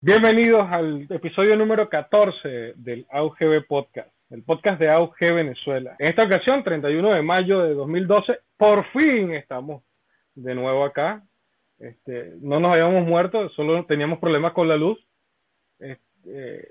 [0.00, 5.96] Bienvenidos al episodio número 14 del AUGB Podcast, el podcast de AUG Venezuela.
[5.98, 9.82] En esta ocasión, 31 de mayo de 2012, por fin estamos
[10.36, 11.24] de nuevo acá.
[11.80, 15.04] Este, no nos habíamos muerto, solo teníamos problemas con la luz.
[15.80, 16.68] Este,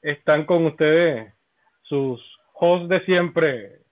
[0.00, 1.34] están con ustedes
[1.82, 2.18] sus
[2.54, 3.82] hosts de siempre,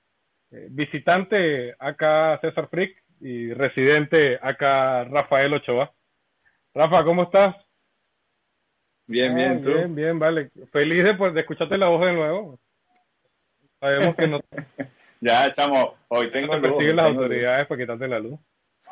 [0.51, 5.93] eh, visitante acá César Frick y residente acá Rafael Ochoa.
[6.73, 7.68] Rafa, ¿cómo estás?
[9.09, 9.73] Bien, bien, tú.
[9.73, 10.51] Bien, bien, vale.
[10.71, 12.59] Feliz de, pues, de escucharte la voz de nuevo.
[13.81, 14.41] Sabemos que no.
[15.21, 18.39] ya, chamo, hoy tengo te persiguen las autoridades para quitarte la luz.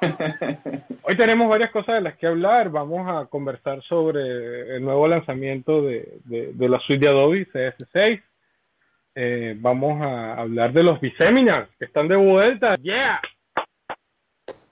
[1.02, 2.68] Hoy tenemos varias cosas de las que hablar.
[2.70, 8.22] Vamos a conversar sobre el nuevo lanzamiento de, de, la suite de Adobe CS6.
[9.14, 12.76] Eh, vamos a hablar de los Biseminars que están de vuelta.
[12.82, 13.20] ¡Yeah!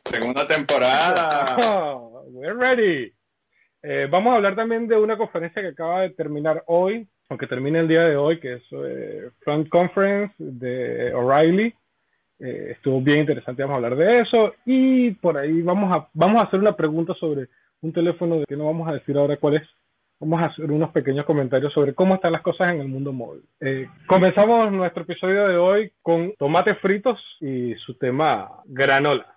[0.05, 1.57] Segunda temporada.
[2.29, 3.13] we're ready.
[3.87, 7.81] Eh, vamos a hablar también de una conferencia que acaba de terminar hoy, aunque termina
[7.81, 11.75] el día de hoy, que es eh, Front Conference de O'Reilly.
[12.39, 14.55] Eh, estuvo bien interesante, vamos a hablar de eso.
[14.65, 17.49] Y por ahí vamos a, vamos a hacer una pregunta sobre
[17.83, 19.69] un teléfono de que no vamos a decir ahora cuál es.
[20.19, 23.43] Vamos a hacer unos pequeños comentarios sobre cómo están las cosas en el mundo móvil.
[23.61, 29.34] Eh, comenzamos nuestro episodio de hoy con tomates fritos y su tema granola.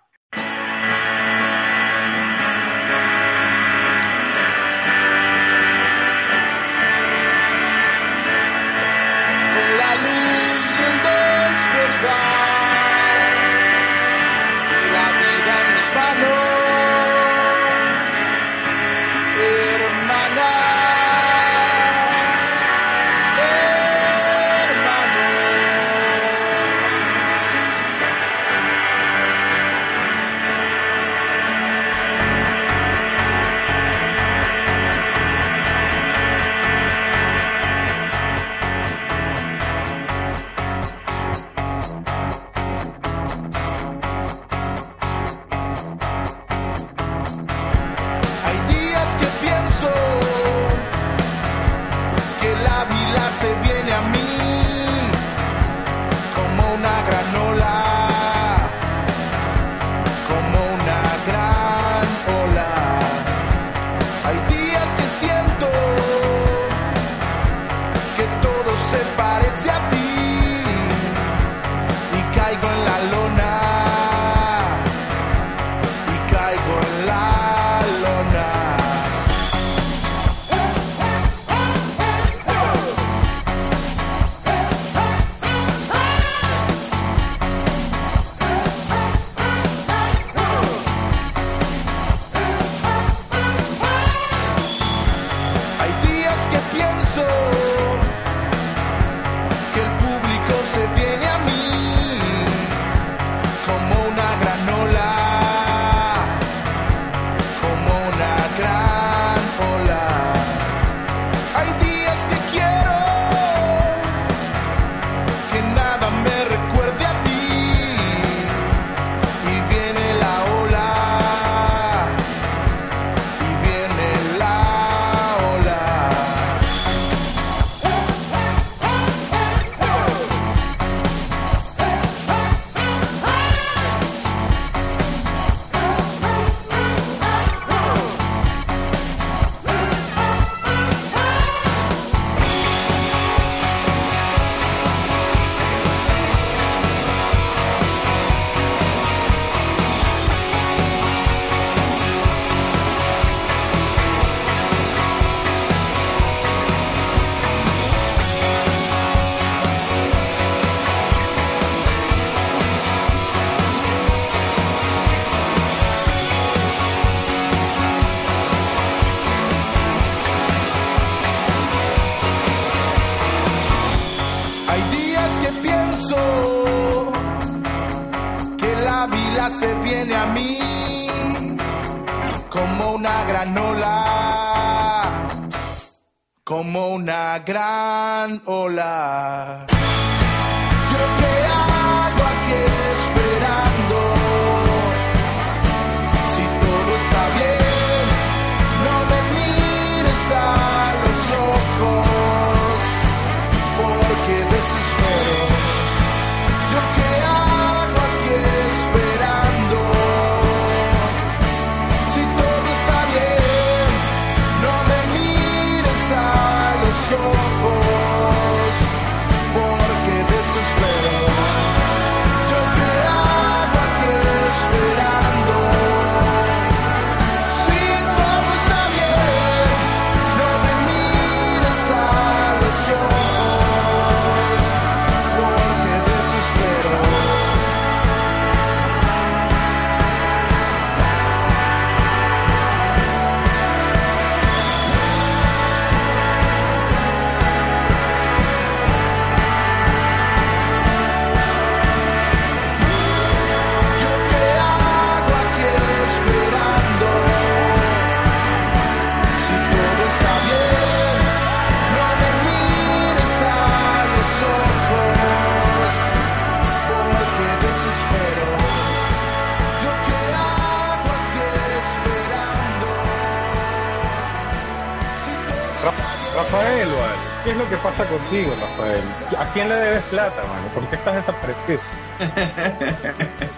[278.28, 279.02] Contigo, Rafael?
[279.38, 280.68] ¿A quién le debes plata, mano?
[280.74, 281.80] ¿Por qué estás desaparecido?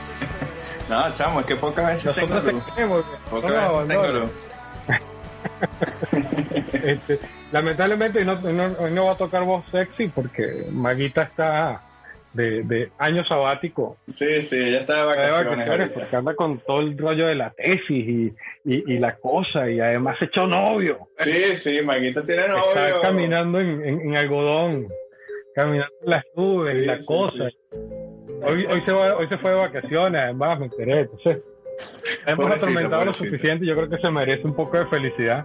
[0.89, 2.65] No, chamo, es que pocas veces tengo Nosotros luz.
[2.67, 3.05] te queremos.
[3.07, 4.31] no Pocas veces tengo.
[6.73, 7.21] Este,
[7.53, 11.81] lamentablemente no, no va a tocar voz sexy porque Maguita está
[12.33, 15.45] de, de año sabático Sí, sí, ella está de de vacaciones.
[15.47, 15.95] vacaciones ahorita.
[16.01, 18.33] porque anda con todo el rollo de la tesis y,
[18.65, 22.63] y, y la cosa y además se echó novio Sí, sí, Maguita tiene novio.
[22.69, 24.87] está caminando en, en- en algodón
[25.55, 27.57] caminando en las nubes y la sí, cosa sí.
[28.43, 31.39] Hoy, hoy, se va- hoy se fue de vacaciones además me enteré entonces
[32.27, 35.45] hemos atormentado lo suficiente yo creo que se merece un poco de felicidad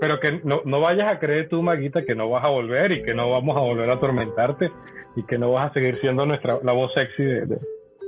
[0.00, 3.02] pero que no, no vayas a creer tú, Maguita, que no vas a volver y
[3.02, 4.70] que no vamos a volver a atormentarte
[5.16, 7.58] y que no vas a seguir siendo nuestra la voz sexy de, de,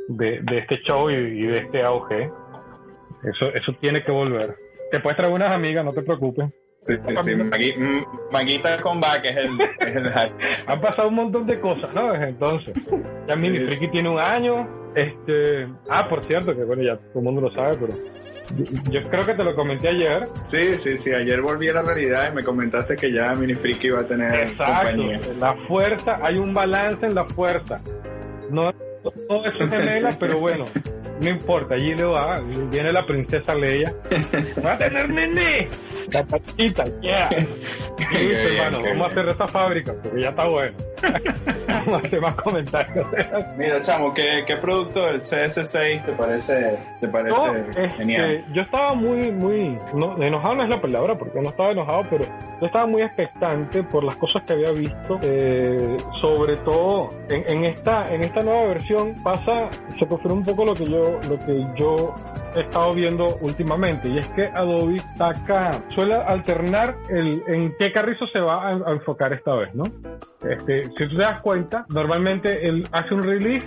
[0.09, 2.13] de- de este show y, y de este AOG.
[2.13, 4.55] Eso, eso tiene que volver.
[4.91, 6.47] Te puedes traer unas amigas, no te preocupes.
[6.83, 10.13] Sí, sí, sí, Magui- Maguita Comeback es el, es el.
[10.67, 12.13] Han pasado un montón de cosas, ¿no?
[12.13, 12.75] Desde entonces.
[13.27, 13.61] Ya Mini.
[13.61, 14.69] Friki tiene un año.
[14.95, 17.95] Este, ah, por cierto, que bueno, ya todo el mundo lo sabe, pero
[18.57, 20.29] yo, yo creo que te lo comenté ayer.
[20.49, 21.13] Sí, sí, sí.
[21.13, 24.35] Ayer volví a la realidad y me comentaste que ya Mini Friki iba a tener
[24.35, 24.75] Exacto.
[24.75, 25.21] compañía.
[25.39, 27.81] La fuerza, hay un balance en la fuerza.
[28.51, 30.65] No todo eso es gemela, pero bueno,
[31.21, 32.41] no importa, allí le va,
[32.71, 33.93] viene la princesa Leia.
[34.65, 35.69] Va a tener nene.
[36.13, 37.29] La patita, yeah.
[37.97, 40.77] Sí, Qué bien, hermano, vamos a hacer esta fábrica, porque ya está bueno.
[41.69, 43.07] vamos a hacer más comentarios.
[43.57, 48.45] Mira, chamo, ¿qué, qué producto del CS6 te parece, te parece No, este, genial?
[48.53, 52.25] yo estaba muy, muy, no, enojado no es la palabra, porque no estaba enojado, pero
[52.61, 57.65] yo estaba muy expectante por las cosas que había visto, eh, sobre todo en, en
[57.65, 61.67] esta, en esta nueva versión pasa, se confirma un poco lo que yo, lo que
[61.77, 62.15] yo
[62.57, 68.27] he estado viendo últimamente, y es que Adobe saca, suele alternar el, en qué carrizo
[68.29, 69.85] se va a, a enfocar esta vez, ¿no?
[70.49, 73.67] Este, si tú te das cuenta, normalmente él hace un release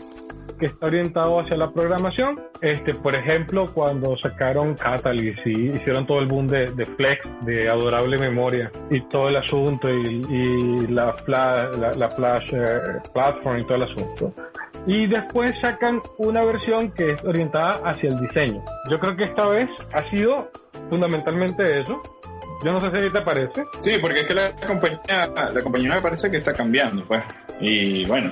[0.60, 2.40] que está orientado hacia la programación.
[2.62, 7.70] Este, por ejemplo, cuando sacaron Catalyst y hicieron todo el boom de, de Flex, de
[7.70, 12.82] adorable memoria y todo el asunto y, y la, la, la Flash eh,
[13.14, 14.34] Platform y todo el asunto.
[14.88, 18.64] Y después sacan una versión que es orientada hacia el diseño.
[18.90, 20.50] Yo creo que esta vez ha sido
[20.90, 22.02] fundamentalmente eso.
[22.64, 23.66] Yo no sé si te parece.
[23.82, 27.22] Sí, porque es que la compañía, la compañía me parece que está cambiando, pues.
[27.60, 28.30] Y bueno,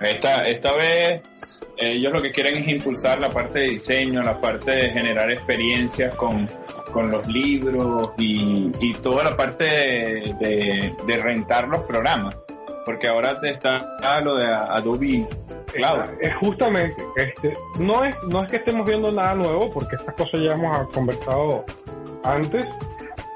[0.00, 4.70] esta, esta vez ellos lo que quieren es impulsar la parte de diseño, la parte
[4.70, 6.48] de generar experiencias con,
[6.92, 8.70] con los libros y,
[9.02, 12.34] toda la parte de rentar los programas.
[12.84, 15.26] Porque ahora te está lo de Adobe
[15.72, 16.00] Cloud.
[16.20, 20.40] Es justamente, este, no es, no es que estemos viendo nada nuevo, porque estas cosas
[20.40, 21.64] ya hemos conversado
[22.24, 22.66] antes,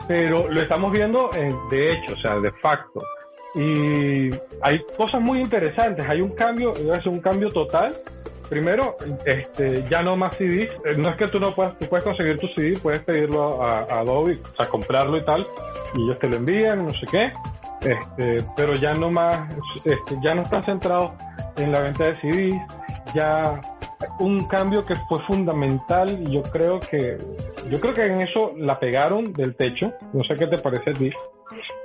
[0.09, 3.01] pero lo estamos viendo en- de hecho, o sea, de facto.
[3.55, 4.31] Y
[4.63, 7.95] hay cosas muy interesantes, hay un cambio, es un cambio total.
[8.49, 12.05] Primero, este, ya no más CDs, Eh, no es que tú no puedas, tú puedes
[12.05, 15.47] conseguir tu CD, puedes pedirlo a Adobe, o sea, comprarlo y tal,
[15.95, 17.33] y ellos te lo envían, no sé qué,
[17.85, 19.49] este, pero ya no más,
[19.85, 21.13] este, ya no están centrados
[21.57, 22.63] en la venta de CDs,
[23.15, 23.61] ya
[24.19, 27.17] un cambio que fue fundamental y yo creo que
[27.71, 30.93] yo creo que en eso la pegaron del techo, no sé qué te parece a
[30.93, 31.11] ti,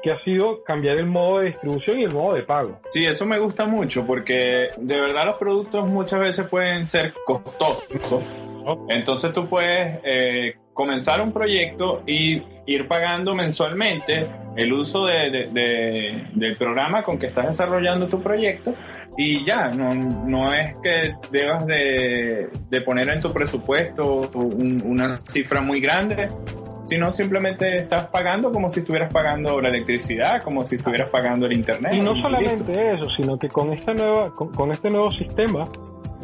[0.03, 2.79] que ha sido cambiar el modo de distribución y el modo de pago.
[2.89, 8.23] Sí, eso me gusta mucho porque de verdad los productos muchas veces pueden ser costosos.
[8.65, 8.85] ¿no?
[8.89, 14.29] Entonces tú puedes eh, comenzar un proyecto y ir pagando mensualmente
[14.61, 18.73] el uso de- de- de- del programa con que estás desarrollando tu proyecto
[19.17, 25.17] y ya, no, no es que debas de, de poner en tu presupuesto un- una
[25.27, 26.29] cifra muy grande,
[26.87, 31.53] sino simplemente estás pagando como si estuvieras pagando la electricidad, como si estuvieras pagando el
[31.53, 31.93] internet.
[31.93, 35.67] Y no solamente eso, sino que con esta nueva, con, con este nuevo sistema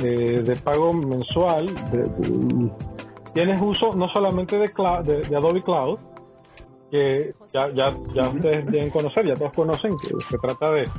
[0.04, 1.66] eh, de pago mensual,
[3.34, 6.00] tienes uso no solamente de, clou- de, de Adobe Cloud,
[6.92, 10.90] que ya, ya, ya ustedes deben conocer, ya todos conocen, que se trata de,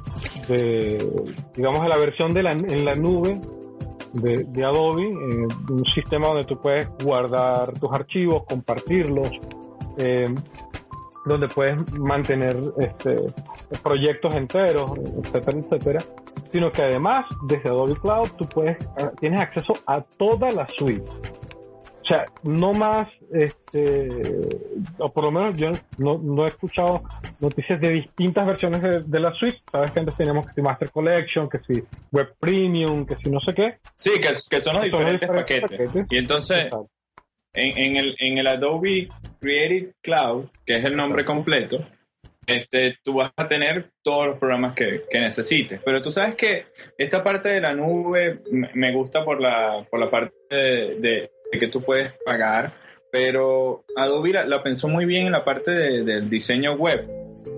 [0.49, 3.41] de, digamos, de la versión de la, en la nube
[4.15, 9.31] de, de Adobe, eh, un sistema donde tú puedes guardar tus archivos, compartirlos,
[9.99, 10.27] eh,
[11.25, 13.17] donde puedes mantener este,
[13.83, 15.99] proyectos enteros, etcétera, etcétera,
[16.53, 21.05] sino que además desde Adobe Cloud tú puedes, eh, tienes acceso a toda la suite.
[22.07, 24.09] O sea, no más, este,
[24.99, 27.03] o por lo menos yo no, no he escuchado
[27.41, 29.59] noticias de distintas versiones de, de la suite.
[29.73, 31.83] Sabes que antes teníamos que si Master Collection, que si
[32.13, 33.79] Web Premium, que si no sé qué.
[33.97, 35.89] Sí, que, que son los diferentes, diferentes paquetes.
[35.89, 36.07] paquetes.
[36.09, 36.69] Y entonces,
[37.55, 39.09] en, en el, en el Adobe
[39.41, 41.85] Creative Cloud, que es el nombre completo,
[42.47, 45.81] este, tú vas a tener todos los programas que, que necesites.
[45.85, 50.09] Pero tú sabes que esta parte de la nube me gusta por la, por la
[50.09, 52.75] parte de que tú puedes pagar,
[53.11, 57.09] pero Adobe la, pensó muy bien en la parte de- del diseño web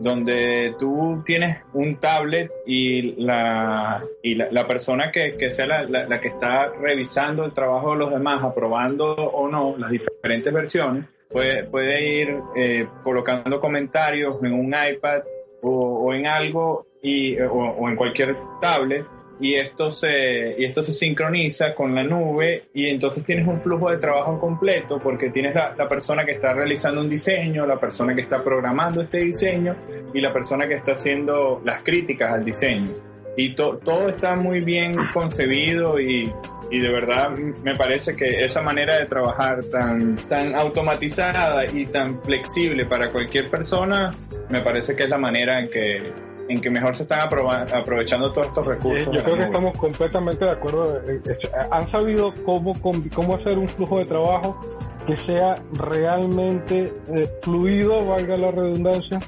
[0.00, 6.20] donde tú tienes un tablet y la, y la, persona que, que sea la, la-
[6.20, 11.64] que está revisando el trabajo de los demás, aprobando o no las diferentes versiones, puede,
[11.64, 15.22] puede ir eh, colocando comentarios en un iPad
[15.62, 19.04] o, en algo y, o, o en cualquier tablet
[19.40, 23.90] y esto se y esto se sincroniza con la nube y entonces tienes un flujo
[23.90, 28.14] de trabajo completo porque tienes la, la persona que está realizando un diseño, la persona
[28.14, 29.76] que está programando este diseño
[30.12, 32.94] y la persona que está haciendo las críticas al diseño.
[33.36, 36.28] Y to- todo está muy bien concebido y,
[36.72, 37.30] y de verdad
[37.62, 43.48] me parece que esa manera de trabajar tan, tan automatizada y tan flexible para cualquier
[43.48, 44.10] persona,
[44.48, 46.12] me parece que es la manera en que,
[46.48, 49.06] en que mejor se están aprovechando todos estos Eh, recursos.
[49.06, 50.98] yo la creo que estamos completamente de acuerdo.
[51.08, 52.72] Eh, eh, Han sabido cómo,
[53.14, 54.58] cómo hacer un flujo de trabajo
[55.06, 59.20] que sea realmente eh, fluido, valga la redundancia,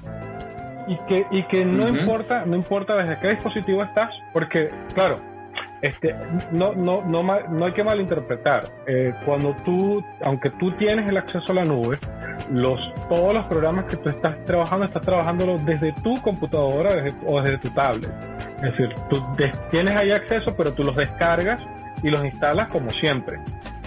[0.86, 1.96] y que, y que no Ujú.
[1.96, 5.20] importa, no importa desde qué dispositivo estás, porque, claro,
[5.82, 6.14] este,
[6.52, 8.64] no, no, no, no hay que malinterpretar.
[8.86, 11.96] Eh, cuando tú, aunque tú tienes el acceso a la nube,
[12.50, 17.40] los, todos los programas que tú estás trabajando, estás trabajándolo desde tu computadora desde- o
[17.42, 18.10] desde tu tablet.
[18.56, 19.16] Es decir, tú
[19.70, 21.62] tienes ahí acceso, pero tú los descargas
[22.02, 23.38] y los instalas como siempre.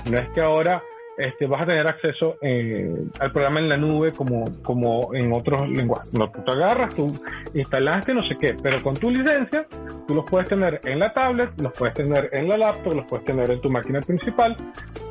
[0.10, 0.82] No es que ahora
[1.17, 5.70] este, vas a tener acceso eh, al programa en la nube como, como en otros
[5.70, 6.13] lenguajes.
[6.13, 7.13] No, tú te agarras, tú
[7.53, 9.65] instalaste no sé qué, pero con tu licencia
[10.08, 13.25] tú los puedes tener en la tablet, los puedes tener en la laptop, los puedes
[13.25, 14.55] tener en tu máquina principal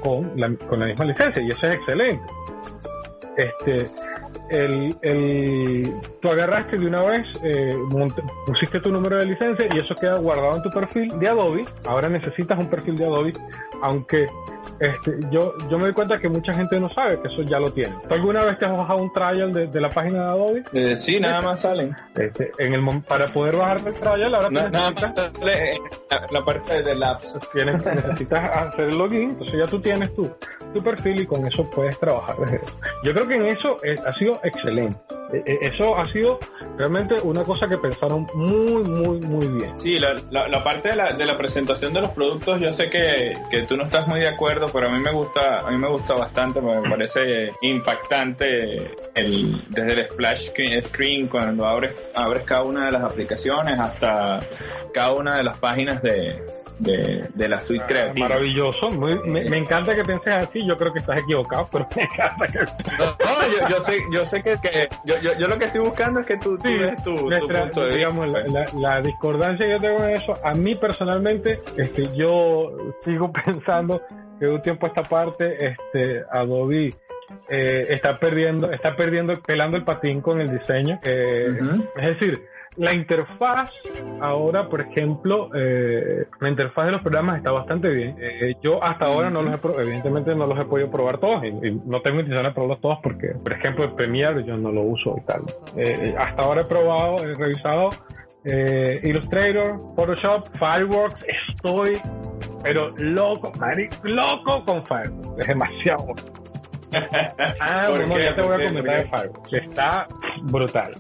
[0.03, 2.25] con la, con la misma licencia y eso es excelente.
[3.37, 3.89] Este,
[4.53, 7.71] el, el, tú agarraste de una vez, eh,
[8.47, 11.63] pusiste tu número de licencia y eso queda guardado en tu perfil de Adobe.
[11.87, 13.33] Ahora necesitas un perfil de Adobe,
[13.83, 14.27] aunque
[14.81, 17.73] este, yo, yo me doy cuenta que mucha gente no sabe que eso ya lo
[17.73, 17.95] tiene.
[18.09, 20.65] ¿Tú alguna vez te has bajado un trial de, de la página de Adobe?
[20.73, 21.95] Eh, sí, nada más salen.
[22.15, 25.81] Este, en el, para poder bajarte el trial, ahora tú Na- nada necesitas, más sale
[26.31, 27.39] la, parte de apps.
[27.53, 30.31] tienes- necesitas hacer el login, entonces ya tú tienes tu,
[30.75, 32.37] tu perfil y con eso puedes trabajar.
[33.05, 34.97] Yo creo que en eso eh, ha sido excelente.
[35.33, 36.39] Eh, eh, Eso ha sido
[36.77, 39.79] realmente una cosa que pensaron muy, muy, muy bien.
[39.79, 43.63] Sí, la, parte de la, de la presentación de los productos, yo sé que, que
[43.63, 46.15] tú no estás muy de acuerdo, pero a mí me gusta, a mí me gusta
[46.15, 50.51] bastante, me parece impactante el, desde el splash
[50.83, 54.41] screen cuando abres, abres cada una de las aplicaciones hasta
[54.93, 58.29] cada una de las páginas de, de, de la suite creativa.
[58.29, 58.91] Maravilloso.
[58.91, 60.67] muy- me, me encanta que pienses así.
[60.67, 62.59] Yo creo que estás equivocado, pero me encanta que
[62.99, 65.81] No, no, yo, yo sé, yo sé que, que yo, yo, yo lo que estoy
[65.83, 67.99] buscando es que tú, tú Sí, des tu, tu nuestra- punto de vista.
[67.99, 72.73] digamos, la, la- la discordancia que yo tengo en eso, a mí personalmente, este, yo
[73.03, 74.03] sigo pensando
[74.39, 76.91] que de un tiempo a esta parte, este, Adobe
[77.49, 80.99] eh, está perdiendo, está perdiendo, pelando el patín con el diseño.
[81.05, 81.49] Eh.
[81.97, 82.43] Es decir,
[82.77, 83.71] la interfaz
[84.21, 88.17] ahora, por ejemplo, eh, la interfaz de los programas está bastante bien.
[88.19, 91.49] Eh, yo hasta ahora no los he, evidentemente no los he podido probar todos y,
[91.49, 94.83] y no tengo intención de probarlos todos porque, por ejemplo, el Premiere yo no lo
[94.83, 95.43] uso y tal.
[95.77, 97.91] Eh, hasta ahora he probado, he revisado
[98.45, 101.99] eh, Illustrator, Photoshop, Fireworks, estoy
[102.63, 106.07] pero loco, marico, loco con Fireworks, es demasiado.
[107.61, 108.23] Ah, ¿Por bueno, qué?
[108.25, 109.53] ya te voy ¿Por a comentar ¿Por de Fireworks.
[109.53, 110.09] Está
[110.43, 110.93] brutal.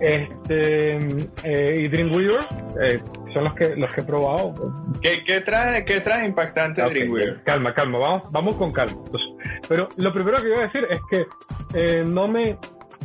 [0.00, 0.98] este
[1.44, 2.40] eh, y Dreamweaver
[2.82, 3.00] eh,
[3.32, 4.72] son los que los que he probado.
[5.00, 7.42] ¿Qué, qué trae, ¿Qué trae impactante Dreamweaver?
[7.44, 8.96] Calma, calma, vamos, vamos con calma.
[9.68, 11.26] Pero lo primero que voy a decir es que
[11.74, 12.56] eh, no me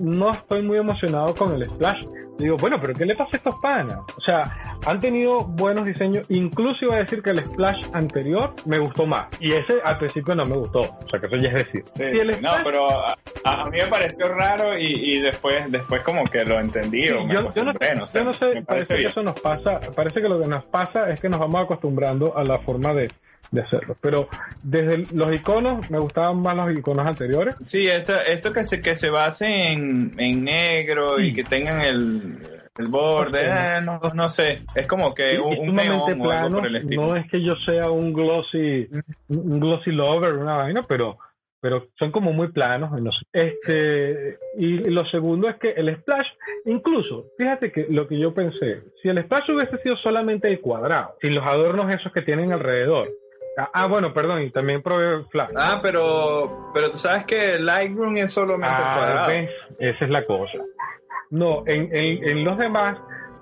[0.01, 2.05] no estoy muy emocionado con el Splash.
[2.39, 3.97] Digo, bueno, pero ¿qué le pasa a estos panas?
[4.17, 4.43] O sea,
[4.87, 6.25] han tenido buenos diseños.
[6.31, 9.27] Incluso iba a decir que el Splash anterior me gustó más.
[9.39, 10.79] Y ese al principio no me gustó.
[10.79, 11.83] O sea, que eso ya es decir.
[11.93, 12.41] Sí, sí.
[12.41, 16.43] No, Splash- pero a, a mí me pareció raro y, y después después como que
[16.43, 19.21] lo entendí o me yo, yo no, no sé, yo no sé, parece que eso
[19.21, 22.57] nos pasa, parece que lo que nos pasa es que nos vamos acostumbrando a la
[22.59, 23.09] forma de,
[23.51, 23.95] de hacerlo.
[24.01, 24.27] Pero
[24.63, 27.55] desde los iconos, me gustaban más los iconos anteriores.
[27.61, 32.39] Sí, esto, esto que se que se base en, en negro y que tengan el,
[32.77, 36.23] el borde, eh, no, no sé, es como que Sí, un, un neón o algo
[36.23, 36.57] plano.
[36.57, 37.05] por el estilo.
[37.05, 38.89] No es que yo sea un glossy,
[39.29, 41.19] un glossy lover, una vaina, pero,
[41.61, 42.97] pero son como muy planos.
[42.97, 43.19] y no sé.
[43.31, 46.27] Este, y lo segundo es que el splash,
[46.65, 51.15] incluso, fíjate que lo que yo pensé, si el splash hubiese sido solamente el cuadrado,
[51.21, 53.09] sin los adornos esos que tienen alrededor.
[53.57, 55.51] Ah, ah, bueno, perdón, y también probé flash.
[55.55, 59.27] Ah, pero, pero tú sabes que Lightroom es solamente Ah, cuadrado.
[59.27, 59.49] ¿ves?
[59.79, 60.57] Esa es la cosa.
[61.29, 62.97] No, en, en, en los demás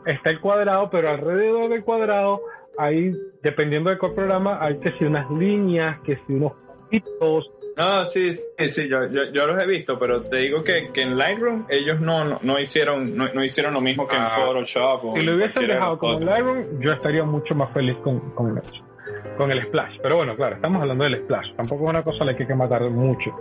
[0.05, 2.39] está el cuadrado, pero alrededor del cuadrado
[2.77, 6.53] hay, dependiendo de cuál programa, hay que si unas líneas, que si unos
[6.89, 7.51] puntitos.
[7.77, 11.01] No, sí, sí, sí, yo, yo, yo los he visto, pero te digo que, que
[11.03, 14.35] en Lightroom ellos no, no, no hicieron no, no hicieron lo mismo que en Ah.
[14.35, 15.15] Photoshop.
[15.15, 16.25] Si lo hubiesen dejado como en.
[16.25, 18.73] Lightroom, yo estaría mucho más feliz con, con eso,
[19.37, 19.97] con el splash.
[20.01, 21.53] Pero bueno, claro, estamos hablando del splash.
[21.55, 23.31] Tampoco es una cosa a la que hay que matar mucho.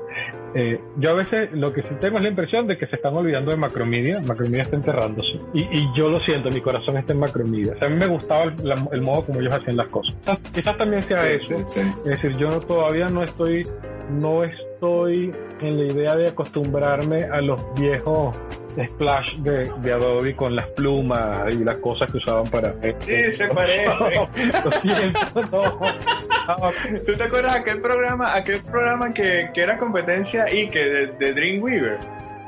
[0.55, 3.15] Eh, yo a veces lo que sí tengo es la impresión de que se están
[3.15, 4.21] olvidando de Macromedia.
[4.27, 5.29] Macromedia está enterrándose.
[5.55, 7.73] Y, y yo lo siento, mi corazón está en Macromedia.
[7.75, 10.15] O sea, a mí me gustaba el, la- el modo como ellos hacían las cosas.
[10.21, 11.59] Quizás, quizás también sea Sí, eso.
[11.59, 11.81] sí, sí.
[12.05, 13.63] Es decir, yo no- todavía no estoy,
[14.11, 18.35] no estoy en la idea de acostumbrarme a los viejos
[18.79, 23.49] splash de, de Adobe con las plumas y las cosas que usaban para Sí, se
[23.49, 23.87] parece.
[24.65, 25.81] Lo siento, no.
[27.07, 31.33] ¿Tú te acuerdas aquel programa, aquel programa que, que era competencia y que de, de
[31.35, 31.99] Dreamweaver?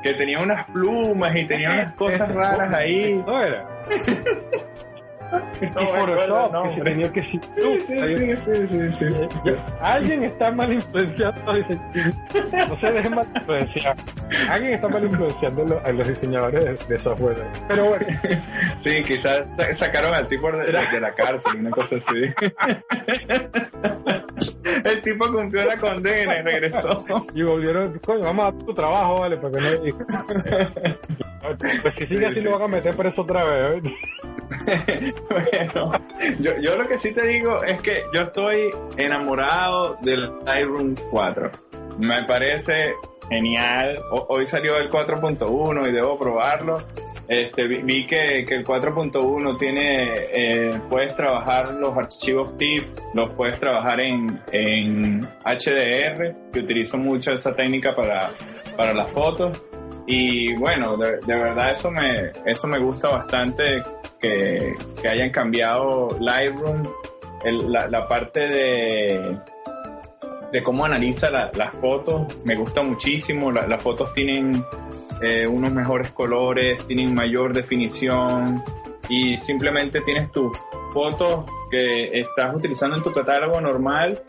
[0.01, 3.13] Que tenía unas plumas y tenía unas cosas raras ahí.
[3.25, 3.67] No era.
[5.33, 6.81] Photoshop, que nombre.
[6.83, 7.39] tenía que Sí,
[7.87, 9.55] sí, sí, sí, sí, sí.
[9.81, 11.79] Alguien está mal influenciando, dice,
[12.69, 13.95] no se dejen mal influenciar.
[14.51, 17.37] Alguien está mal influenciando a los diseñadores de, software.
[17.67, 18.05] Pero bueno,
[18.81, 22.33] Sí, quizás sa- sacaron al tipo de, de- la cárcel, una cosa así.
[24.85, 27.03] El tipo cumplió la condena y regresó.
[27.33, 29.97] y volvieron, coño, vamos a tu trabajo, vale, para que no.
[31.81, 32.41] pues si sigue Sí, así, sí.
[32.41, 33.83] lo van a meter preso otra vez.
[35.29, 35.91] Bueno,
[36.39, 41.51] yo, yo lo que sí te digo es que yo estoy enamorado del Lightroom 4.
[41.97, 42.93] Me parece
[43.29, 43.99] genial.
[44.29, 46.77] Hoy salió el 4.1 y debo probarlo.
[47.27, 53.33] Este, vi, vi que, que el 4.1 tiene, eh, puedes trabajar los archivos TIFF, los
[53.33, 58.31] puedes trabajar en, en HDR, que utilizo mucho esa técnica para,
[58.75, 59.63] para las fotos.
[60.05, 63.81] Y bueno, de, verdad eso me, eso me gusta bastante
[64.19, 66.83] que, que hayan cambiado Lightroom,
[67.69, 69.37] la, parte de,
[70.51, 73.51] de cómo analiza la- las fotos, me gusta muchísimo.
[73.51, 74.63] La- las fotos tienen
[75.21, 78.61] eh, unos mejores colores, tienen mayor definición
[79.09, 80.57] y simplemente tienes tus
[80.93, 84.21] fotos que estás utilizando en tu catálogo normal,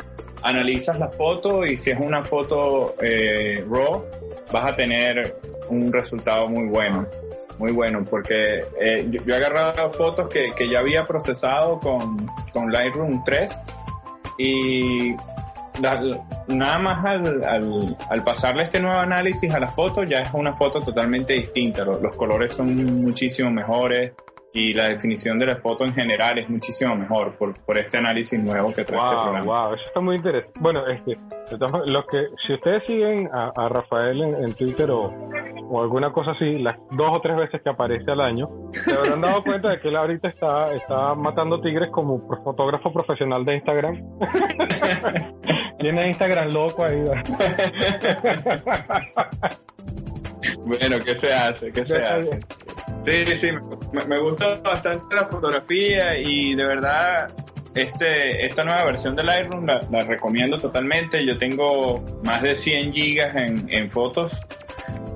[0.42, 4.04] analizas la foto y si es una foto eh, RAW,
[4.52, 5.37] vas a tener
[5.68, 7.07] un resultado muy bueno.
[7.59, 12.27] Muy bueno, porque eh, yo, yo he agarrado fotos que, que ya había procesado con,
[12.53, 13.62] con Lightroom 3
[14.38, 15.14] y
[15.81, 20.31] la- nada más al, al, al pasarle este nuevo análisis a la foto ya es
[20.35, 21.85] una foto totalmente distinta.
[21.85, 24.12] Los, los colores son muchísimo mejores
[24.53, 28.38] y la definición de la foto en general es muchísimo mejor por, por este análisis
[28.40, 29.44] nuevo que trae este Wow, programa.
[29.66, 30.61] wow, eso está muy interesante.
[30.61, 31.18] Bueno, este,
[31.90, 35.12] los que, si ustedes siguen a, a Rafael en, en Twitter o,
[35.68, 39.20] o alguna cosa así, las dos o tres veces que aparece al año, se habrán
[39.20, 44.03] dado cuenta de que él ahorita está, está matando tigres como fotógrafo profesional de Instagram.
[45.79, 47.05] Tiene Instagram loco ahí.
[50.66, 51.72] Bueno, ¿qué se hace?
[51.72, 52.20] ¿Qué se hace?
[52.20, 52.40] bien.
[53.05, 53.50] Sí, sí,
[53.92, 57.27] me, me gusta bastante la fotografía y de verdad
[57.74, 61.24] este, esta nueva versión de Lightroom la, la recomiendo totalmente.
[61.27, 64.40] Yo tengo más de 100 gigas en, en fotos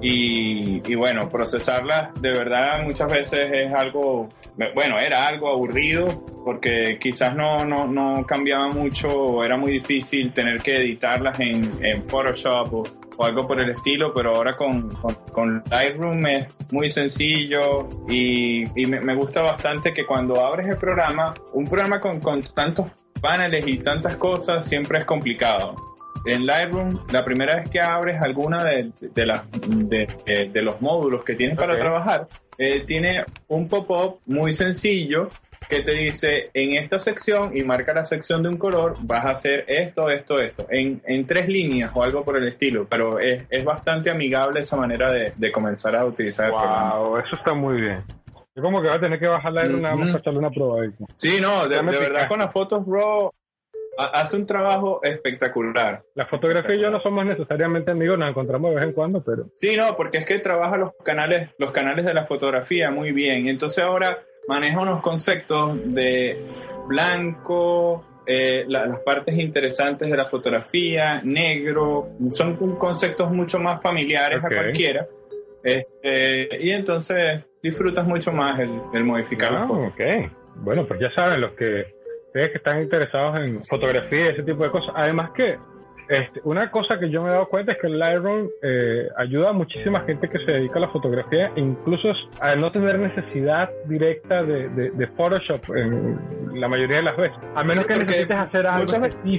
[0.01, 4.29] y, bueno, procesarlas de verdad muchas veces es algo,
[4.75, 10.33] bueno, era algo aburrido porque quizás no, no, no cambiaba mucho o era muy difícil
[10.33, 12.85] tener que editarlas en, en Photoshop o,
[13.21, 14.91] algo por el estilo, pero ahora con,
[15.33, 20.77] con, Lightroom es muy sencillo y, y me, me gusta bastante que cuando abres el
[20.77, 22.87] programa, un programa con, con tantos
[23.21, 25.88] paneles y tantas cosas siempre es complicado.
[26.27, 31.25] En Lightroom, la primera vez que abres alguna de, de, las- de- de- los módulos
[31.25, 31.79] que tienes para Ok.
[31.81, 32.29] trabajar,
[32.59, 35.29] eh, tiene un pop-up muy sencillo
[35.69, 39.31] que te dice en esta sección y marca la sección de un color, vas a
[39.33, 43.45] hacer esto, esto, esto, en, en tres líneas o algo por el estilo, pero es,
[43.51, 46.95] es bastante amigable esa manera de, de comenzar a utilizar el programa.
[46.99, 48.03] Wow, eso está muy bien.
[48.57, 50.07] Yo como que voy a tener que bajar la nada más Ujú.
[50.07, 51.05] para echarle una probadita.
[51.15, 53.31] Sí, no, de, de verdad con las fotos RAW
[53.99, 56.03] hace un trabajo espectacular.
[56.15, 59.47] La fotografía y yo no somos necesariamente amigos, nos encontramos de vez en cuando, pero
[59.55, 63.49] Sí, no, porque es que trabaja los canales, los canales de la fotografía muy bien.
[63.49, 66.41] Entonces ahora maneja unos conceptos de
[66.87, 74.39] blanco, eh, la- las partes interesantes de la fotografía, negro, son conceptos mucho más familiares
[74.39, 74.45] Ok.
[74.45, 75.07] a cualquiera.
[75.63, 79.93] Este, y entonces disfrutas mucho más el, el modificar Ah, las fotos.
[79.93, 80.31] ok.
[80.57, 81.95] Bueno, pues ya saben, los que
[82.46, 84.94] que están interesados en fotografía y ese tipo de cosas.
[84.94, 85.59] Además que
[86.09, 89.51] este, una cosa que yo me he dado cuenta es que el Lightroom eh, ayuda
[89.51, 92.09] a muchísima gente que se dedica a la fotografía, incluso
[92.40, 96.18] a no tener necesidad directa de, de- de Photoshop en
[96.61, 97.37] la mayoría de las veces.
[97.55, 98.92] A menos Sí, que necesites hacer algo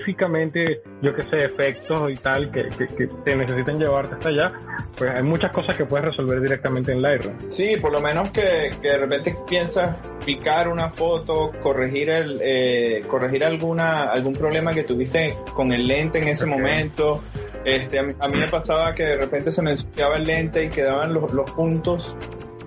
[0.03, 4.51] específicamente, yo que sé, efectos y tal, que, que, que te necesiten llevarte hasta allá,
[4.97, 7.35] pues hay muchas cosas que puedes resolver directamente en Lightroom.
[7.49, 13.03] Sí, por lo menos que, que de repente piensas picar una foto, corregir el eh,
[13.07, 16.51] corregir alguna algún problema que tuviste con el lente en ese Ok.
[16.61, 17.23] Momento.
[17.65, 20.63] Este, a, mí, a mí me pasaba que de repente se me ensuciaba el lente
[20.63, 22.15] y quedaban los, puntos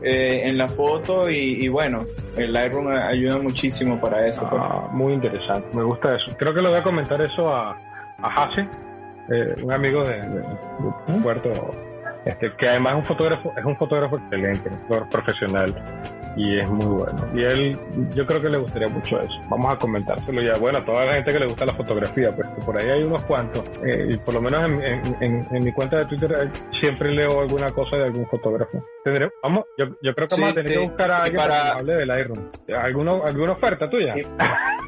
[0.02, 2.04] eh, en la foto y, y bueno,
[2.36, 4.46] el Lightroom ayuda muchísimo para eso.
[4.48, 4.62] pues.
[4.62, 6.36] Ah, muy interesante, me gusta eso.
[6.36, 8.68] Creo que le voy a comentar eso a, a Hase,
[9.30, 10.20] eh, un amigo de
[11.22, 11.50] Puerto,
[12.24, 15.74] este, que además es un fotógrafo, es un fotógrafo excelente, un fotógrafo profesional
[16.36, 17.26] y es muy bueno.
[17.34, 17.78] Y él,
[18.14, 19.34] yo creo que le gustaría mucho eso.
[19.50, 20.58] Vamos a comentárselo ya.
[20.58, 23.02] Bueno, a toda la gente que le gusta la fotografía, pues que por ahí hay
[23.02, 23.62] unos cuantos.
[23.84, 27.12] eh, y por lo menos en, en- en- en mi cuenta de Twitter eh, siempre
[27.12, 28.82] leo alguna cosa de algún fotógrafo.
[29.04, 31.62] Tendré- vamos, yo, yo creo que vamos Sí, a tener que buscar a alguien para-
[31.62, 32.50] que hable del Lightroom.
[32.82, 34.14] ¿Alguna, ¿Alguna oferta tuya?
[34.16, 34.24] Y-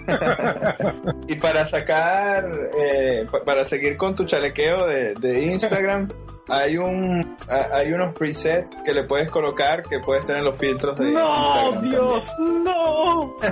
[1.29, 2.47] Y para sacar,
[2.79, 6.09] eh, pa- para seguir con tu chalequeo de, de Instagram,
[6.49, 7.37] hay un
[7.73, 11.91] hay unos presets que le puedes colocar que puedes tener los filtros de No, Instagram
[11.91, 13.37] Dios, no.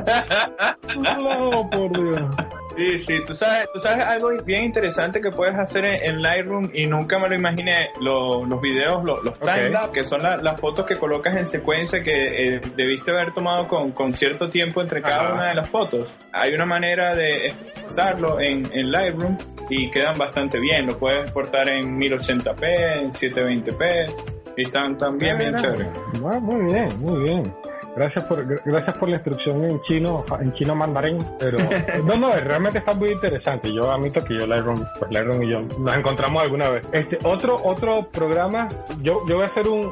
[1.01, 2.29] No, por Dios.
[2.75, 2.99] También.
[3.01, 6.71] Sí, sí, tú sabes, tú sabes algo bien interesante que puedes hacer en, en Lightroom
[6.73, 9.49] y nunca me lo imaginé, lo- los videos, lo- los Ok.
[9.55, 13.67] timelapse, que son la- las fotos que colocas en secuencia que eh, debiste haber tomado
[13.69, 15.35] con, con cierto tiempo entre cada Ajá.
[15.35, 16.09] una de las fotos.
[16.33, 19.37] Hay una manera de exportarlo en, en Lightroom
[19.71, 20.87] y quedan bastante bien.
[20.87, 24.15] Lo puedes exportar en 1080p, en 720p
[24.57, 25.89] y están, están bien, bien Mira, chéveres.
[26.25, 27.55] ah, Muy bien, muy bien.
[27.95, 31.59] Gracias por, gra- gracias por la instrucción en chino, en chino mandarín, pero
[32.05, 33.73] no, no, realmente está muy interesante.
[33.73, 36.87] Yo admito que yo Lightroom, pues Lightroom y yo nos encontramos alguna vez.
[36.93, 38.69] Este otro otro programa,
[39.03, 39.85] yo, yo voy a hacer un,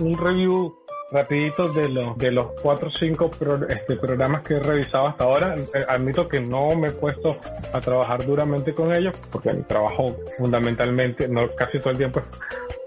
[0.00, 0.76] un, review
[1.10, 5.24] rapidito de los de los cuatro o cinco pro- este, programas que he revisado hasta
[5.24, 5.54] ahora.
[5.56, 7.38] Eh, admito que no me he puesto
[7.72, 12.20] a trabajar duramente con ellos porque mi trabajo fundamentalmente, no casi todo el tiempo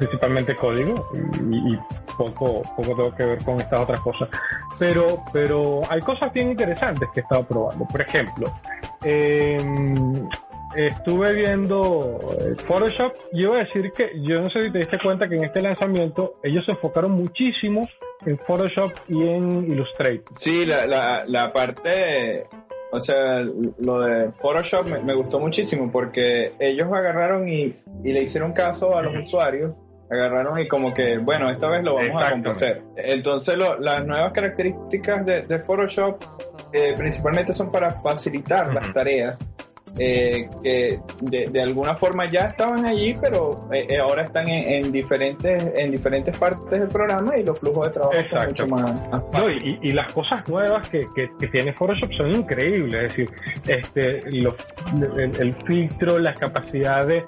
[0.02, 1.10] principalmente código
[1.52, 1.80] y, y
[2.18, 4.30] poco poco tengo que ver con estas otras cosas.
[4.80, 7.86] Pero pero hay cosas bien interesantes que he estado probando.
[7.86, 8.52] Por ejemplo,
[9.04, 10.28] em,
[10.76, 14.98] estuve viendo eh, Photoshop y iba a decir que yo no sé si te diste
[15.04, 17.82] cuenta que en este lanzamiento ellos se enfocaron muchísimo
[18.26, 20.24] en Photoshop y en Illustrator.
[20.32, 22.48] Sí, la, la, la parte,
[22.92, 28.24] o sea, lo de Photoshop me, me gustó muchísimo porque ellos agarraron y, y le
[28.24, 29.74] hicieron caso a los usuarios,
[30.12, 32.84] agarraron y como que, bueno, esta vez lo vamos a complacer.
[32.98, 36.22] Entonces, lo- las nuevas características de, de Photoshop
[36.74, 39.50] eh, principalmente son para facilitar las tareas.
[40.00, 44.92] eh, que de, de alguna forma ya estaban allí, pero eh, ahora están en, en
[44.94, 48.56] diferentes en diferentes partes del programa y los flujos de trabajo Exacto.
[48.56, 52.10] son mucho más, más No, y, y las cosas nuevas que, que, que tiene Photoshop
[52.14, 53.30] son increíbles, es decir,
[53.68, 54.56] este, los-
[55.20, 57.26] el, el filtro, las capacidades,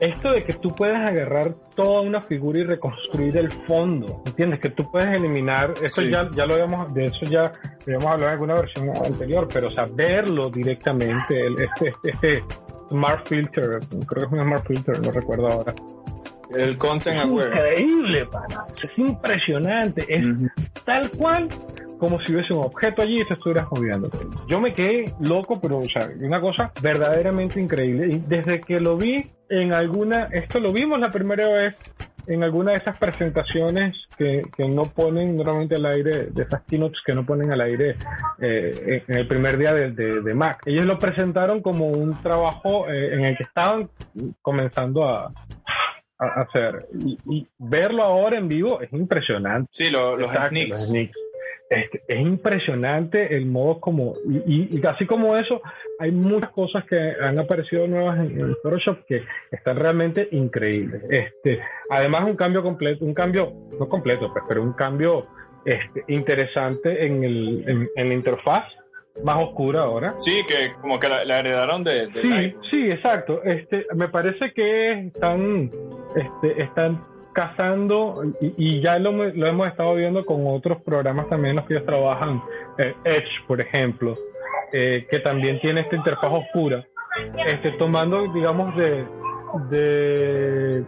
[0.00, 4.58] esto de que tú puedes agarrar toda una figura y reconstruir el fondo, ¿entiendes?
[4.58, 6.10] Que tú puedes eliminar, eso Sí.
[6.10, 7.52] ya, ya lo habíamos, de eso ya
[7.86, 12.42] habíamos hablado en alguna versión anterior, pero o sea, verlo directamente, el- este, este
[12.88, 15.72] Smart Filter, creo que es un Smart Filter, no recuerdo ahora.
[16.56, 17.50] El content Es aware.
[17.52, 18.64] increíble, pana.
[18.82, 20.04] Es impresionante.
[20.08, 20.24] Es
[20.84, 21.46] tal cual
[21.98, 24.08] como si hubiese un objeto allí y te estuvieras moviendo.
[24.46, 28.06] Yo me quedé loco, pero, o sea, una cosa verdaderamente increíble.
[28.14, 31.74] Y desde que lo vi en alguna, esto lo vimos la primera vez
[32.26, 36.98] en alguna de esas presentaciones que, que no ponen normalmente al aire, de esas keynotes
[37.06, 37.96] que no ponen al aire
[38.38, 40.60] eh, en el primer día de, de- de Mac.
[40.66, 43.88] Ellos lo presentaron como un trabajo eh, en el que estaban
[44.42, 45.32] comenzando a,
[46.18, 46.80] a hacer.
[47.02, 49.68] Y, y verlo ahora en vivo es impresionante.
[49.72, 50.68] Sí, lo- los Exacto, sneaks.
[50.70, 51.18] los sneaks.
[51.70, 55.60] Este, es impresionante el modo como y, y- y así como eso
[55.98, 61.02] hay muchas cosas que han aparecido nuevas en, en Photoshop que están realmente increíbles.
[61.10, 65.26] Este además un cambio completo un cambio no completo pues, pero un cambio
[65.66, 68.64] este, interesante en, el, en, en la interfaz
[69.24, 70.14] más oscura ahora.
[70.18, 73.42] Sí, que como que la, la heredaron de, del Sí, sí, exacto.
[73.42, 75.68] Este, me parece que están,
[76.14, 77.04] este, están
[77.38, 81.66] cazando y, y ya lo, lo hemos estado viendo con otros programas también en los
[81.66, 82.42] que ellos trabajan,
[82.78, 84.16] eh, Edge, por ejemplo,
[84.72, 86.84] eh, que también tiene esta interfaz oscura,
[87.46, 89.06] este, tomando, digamos, de,
[89.70, 90.84] de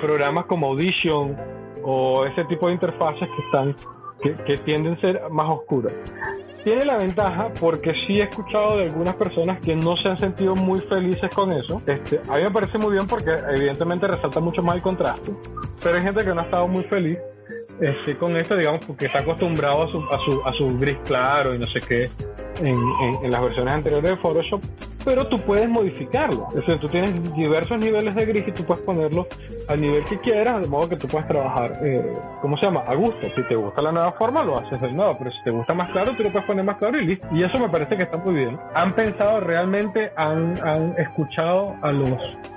[0.00, 1.36] programas como Audition
[1.82, 3.74] o ese tipo de interfaces que están
[4.22, 5.92] que, tienden a ser más oscuras
[6.64, 10.54] tiene la ventaja porque sí he escuchado de algunas personas que no se han sentido
[10.54, 11.82] muy felices con eso.
[11.86, 15.32] Este, a mí me parece muy bien porque evidentemente resalta mucho más el contraste,
[15.82, 17.18] pero hay gente que no ha estado muy feliz
[17.80, 21.54] este, con esto, digamos, porque está acostumbrado a su, a su, a su gris claro
[21.54, 22.08] y no sé qué
[22.60, 24.60] en, en- en las versiones anteriores de Photoshop,
[25.04, 26.46] pero tú puedes modificarlo.
[26.50, 29.26] Es decir, tú tienes diversos niveles de gris y tú puedes ponerlo
[29.68, 32.04] al nivel que quieras, de modo que tú puedes trabajar, eh,
[32.40, 32.84] ¿cómo se llama?
[32.86, 33.26] A gusto.
[33.34, 35.90] Si te gusta la nueva forma, lo haces de nuevo, pero si te gusta más
[35.90, 37.26] claro, tú lo puedes poner más claro y listo.
[37.32, 38.58] Y eso me parece que está muy bien.
[38.74, 42.10] Han pensado realmente, han, han escuchado a los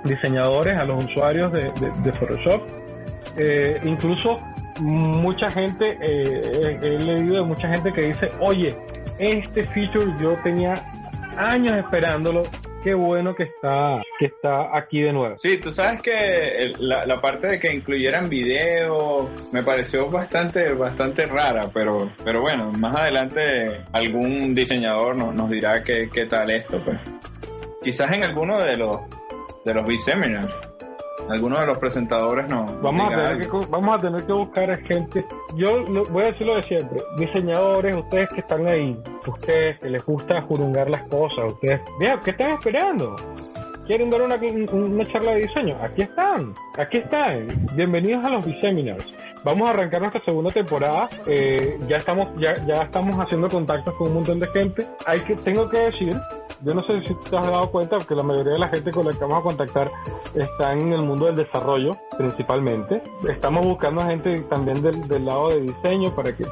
[0.04, 2.62] diseñadores, a los usuarios de, de- de Photoshop.
[3.38, 4.36] Eh, incluso
[4.80, 8.76] mucha gente, eh, he leído de mucha gente que dice, oye,
[9.18, 10.74] este feature yo tenía
[11.36, 12.42] años esperándolo,
[12.82, 15.36] qué bueno que está, que está aquí de nuevo.
[15.36, 21.68] Sí, tú sabes que la parte de que incluyeran video me pareció bastante bastante rara,
[21.72, 26.98] pero pero bueno, más adelante algún diseñador nos, nos dirá qué, qué tal esto, pues.
[27.82, 29.00] Quizás en alguno de los
[29.64, 30.52] de los B-Seminars,
[31.28, 32.66] alguno de los presentadores no.
[32.82, 35.24] Vamos a, tener que, vamos a tener que buscar a gente.
[35.54, 36.98] Yo lo- voy a decir lo de siempre.
[37.18, 42.30] Diseñadores, ustedes que están ahí, ustedes que les gusta jurungar las cosas, ustedes, vean, ¿qué
[42.32, 43.16] están esperando?
[43.86, 44.36] ¿Quieren dar una,
[44.72, 45.76] una charla de diseño?
[45.80, 47.46] Aquí están, aquí están.
[47.76, 49.06] Bienvenidos a los B-Seminars.
[49.46, 51.08] Vamos a arrancar nuestra segunda temporada.
[51.24, 54.84] Eh, ya estamos, ya, ya estamos haciendo contactos con un montón de gente.
[55.06, 56.16] Hay que, tengo que decir,
[56.62, 59.06] yo no sé si te has dado cuenta que la mayoría de la gente con
[59.06, 59.88] la que vamos a contactar
[60.34, 63.00] está en el mundo del desarrollo, principalmente.
[63.28, 66.44] Estamos buscando gente también del, del lado de diseño para que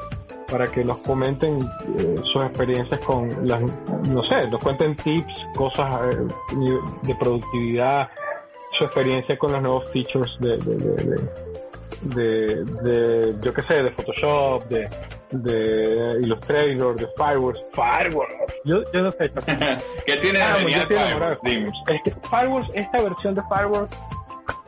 [0.49, 1.59] para que nos comenten
[1.97, 3.61] eh, sus experiencias con las,
[4.07, 8.07] no sé, nos cuenten tips, cosas eh, de productividad,
[8.77, 11.54] su experiencia con los nuevos features de, de,
[12.01, 14.87] de- de, yo qué sé, de Photoshop, de,
[15.31, 17.61] de Illustrator, de Fireworks.
[17.73, 18.53] Fireworks.
[18.65, 19.31] Yo, yo no sé.
[20.05, 21.41] ¿Qué tiene Ah, genial Fireworks?
[21.43, 21.71] de Dime.
[21.87, 23.95] Es que Fireworks, esta versión de Fireworks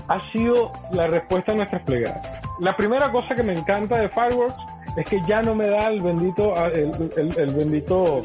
[0.09, 2.41] ha sido la respuesta a nuestras plegadas.
[2.59, 4.55] La primera cosa que me encanta de Fireworks
[4.97, 8.21] es que ya no me da el bendito, el, el- el bendito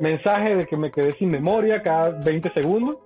[0.00, 2.96] mensaje de que me quedé sin memoria cada 20 segundos,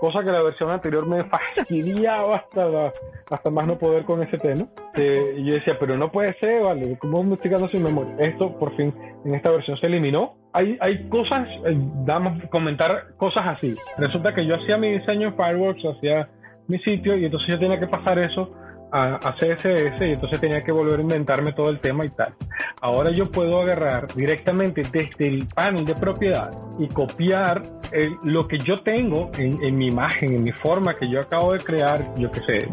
[0.00, 2.92] cosa que la versión anterior me fastidiaba hasta, la-
[3.30, 4.62] hasta más no poder con ese tema.
[4.94, 8.14] Eh, y yo decía, pero no puede ser, vale, ¿cómo me estoy sin memoria?
[8.18, 8.92] Esto por fin
[9.24, 10.34] en esta versión se eliminó.
[10.52, 13.76] Hay, hay cosas, eh, damos comentar cosas así.
[13.98, 16.28] Resulta que yo hacía mi diseño en Fireworks, hacía
[16.66, 18.52] mi sitio y entonces yo tenía que pasar eso
[18.92, 22.34] a, a CSS y entonces tenía que volver a inventarme todo el tema y tal.
[22.80, 28.58] Ahora yo puedo agarrar directamente desde el panel de propiedad y copiar el- lo que
[28.58, 32.30] yo tengo en, en mi imagen, en mi forma que yo acabo de crear, yo
[32.30, 32.68] qué sé,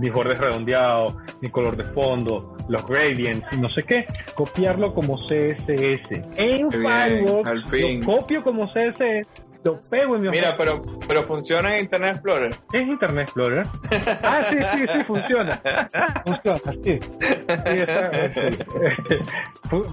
[0.00, 4.02] mis bordes redondeados, mi color de fondo, los gradients, no sé qué,
[4.34, 6.10] copiarlo como CSS.
[6.36, 6.82] En fin.
[7.40, 7.42] lo
[8.04, 9.26] copio como CSS,
[9.64, 12.54] lo pego en mi Mira, pero pero funciona en Internet Explorer.
[12.72, 13.66] ¿Es Internet Explorer?
[14.22, 15.60] Ah, sí, sí, sí, funciona.
[16.24, 16.98] Funciona, sí.
[17.48, 18.10] Está,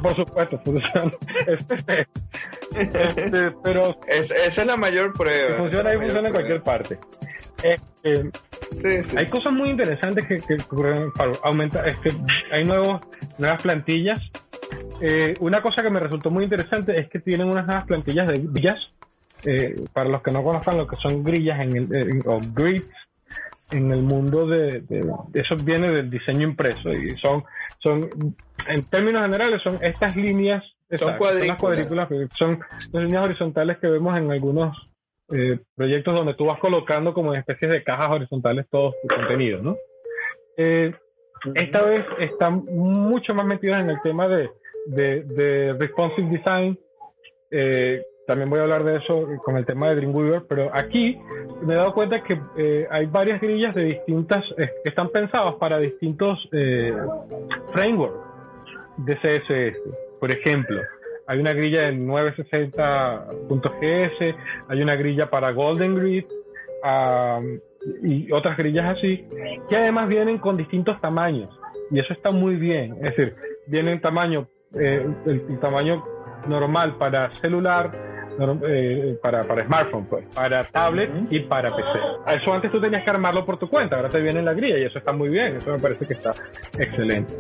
[0.02, 1.12] por supuesto, funciona.
[1.48, 2.08] Este,
[2.76, 5.48] este, pero Es- esa es la mayor prueba.
[5.56, 7.00] si funciona ahí, funciona en cualquier parte.
[7.64, 8.30] Este,
[8.72, 9.18] Sí, sí.
[9.18, 11.10] hay cosas muy interesantes que, que ocurren.
[11.44, 12.12] Aumenta, este,
[12.52, 13.02] hay nuevos,
[13.38, 14.20] nuevas plantillas.
[15.02, 18.34] Eh, una cosa que me resultó muy interesante es que tienen unas nuevas plantillas de
[18.52, 18.76] grillas.
[19.46, 22.86] Eh, para los que no conozcan lo que son grillas en el, en- o grids
[23.72, 25.04] en el mundo de, de-
[25.34, 27.44] eso viene del diseño impreso y son
[27.80, 28.10] son
[28.68, 31.60] en términos generales son estas líneas las cuadrículas.
[31.60, 32.60] cuadrículas que son
[32.94, 34.76] las líneas horizontales que vemos en algunos
[35.36, 39.62] eh, proyectos donde tú vas colocando como en especies de cajas horizontales todo tu contenido,
[39.64, 39.76] ¿no?
[40.58, 40.94] Eh,
[41.56, 44.50] esta vez están mucho más metidos en el tema de,
[44.88, 46.78] de, de responsive design.
[47.52, 51.18] Eh, también voy a hablar de eso con el tema de Dreamweaver, pero aquí
[51.64, 55.78] me he dado cuenta que eh, hay varias grillas de distintas, eh, están pensadas para
[55.80, 56.94] distintos eh,
[57.74, 58.18] frameworks
[58.98, 59.78] de CSS.
[60.20, 60.82] Por ejemplo,
[61.28, 64.36] hay una grilla en 960.gs,
[64.68, 66.26] hay una grilla para Golden Grid
[66.84, 67.60] um,
[68.04, 69.28] y otras grillas así,
[69.70, 71.50] que además vienen con distintos tamaños.
[71.92, 72.94] Y eso está muy bien.
[72.96, 73.36] Es decir,
[73.68, 74.48] vienen tamaño,
[74.80, 76.04] eh, el, tamaño
[76.48, 78.15] normal para celular,
[78.68, 82.00] eh, para, para smartphone, pues, para tablet y para PC.
[82.42, 84.78] Eso antes tú tenías que armarlo por tu cuenta, ahora te viene en la grilla
[84.78, 86.32] y eso está muy bien, eso me parece que está
[86.78, 87.34] excelente.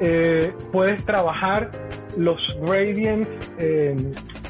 [0.00, 1.70] Eh, puedes trabajar
[2.16, 3.96] los gradients, eh,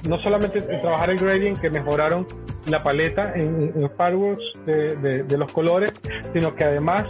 [0.09, 2.26] no solamente trabajar el gradient que mejoraron
[2.70, 5.92] la paleta en, en Fireworks de, de- de los colores,
[6.33, 7.05] sino que además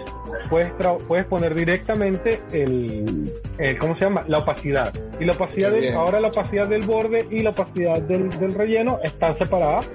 [0.51, 4.25] puedes, tra- puedes poner directamente el, el- ¿cómo se llama?
[4.29, 4.93] La opacidad.
[5.19, 8.99] Y la opacidad, del- ahora la opacidad del borde y la opacidad del, del relleno
[9.03, 9.91] están separadas.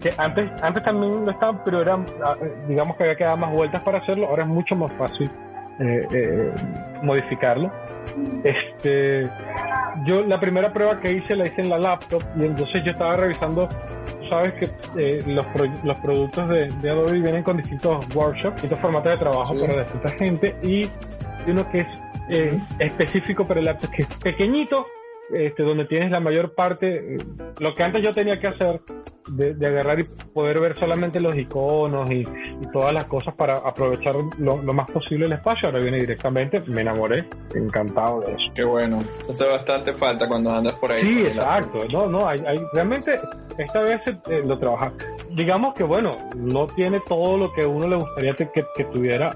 [0.00, 2.34] Que antes, antes también lo estaban, pero eran, ah,
[2.66, 5.30] digamos que había que dar más vueltas para hacerlo, ahora es mucho más fácil
[5.78, 6.52] eh, eh,
[7.04, 7.70] modificarlo.
[8.44, 9.28] Este,
[10.04, 13.14] yo la primera prueba que hice la hice en la laptop y entonces yo estaba
[13.14, 13.68] revisando,
[14.28, 18.80] sabes que eh, los, pro- los productos de, de Adobe vienen con distintos workshops, distintos
[18.80, 19.60] formatos de trabajo Sí.
[19.60, 20.88] para distinta gente y
[21.50, 21.86] uno que es
[22.28, 24.86] eh, específico para el laptop, que es pequeñito,
[25.32, 27.16] este, donde tienes la mayor parte,
[27.58, 28.80] lo que antes yo tenía que hacer,
[29.28, 33.54] de, de agarrar y poder ver solamente los iconos y, y todas las cosas para
[33.54, 38.52] aprovechar lo, lo más posible el espacio, ahora viene directamente, me enamoré, encantado de eso.
[38.54, 38.98] Qué bueno.
[39.20, 41.06] Eso hace bastante falta cuando andas por ahí.
[41.06, 41.78] Sí, por exacto.
[41.92, 43.16] No, no, hay, hay- realmente
[43.58, 44.92] esta vez eh, lo trabaja.
[45.30, 49.30] Digamos que, bueno, no tiene todo lo que uno le gustaría que tuviera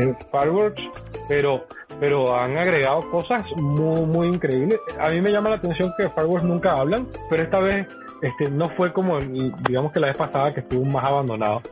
[0.00, 0.82] en Fireworks,
[1.28, 1.64] pero,
[2.00, 4.78] pero han agregado cosas muy, muy increíbles.
[4.98, 7.86] A mí me llama la atención que Fireworks nunca hablan, pero esta vez
[8.22, 11.62] este, no fue como, el- digamos que la vez pasada que estuvo más abandonado.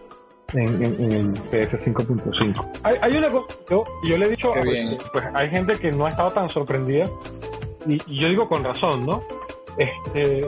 [0.52, 4.52] En, en- en el PS 5.5 hay, hay una cosa yo, yo le he dicho
[5.12, 7.04] pues hay gente que no ha estado tan sorprendida
[7.86, 9.20] y, y yo digo con razón, ¿no?
[9.76, 10.46] Este,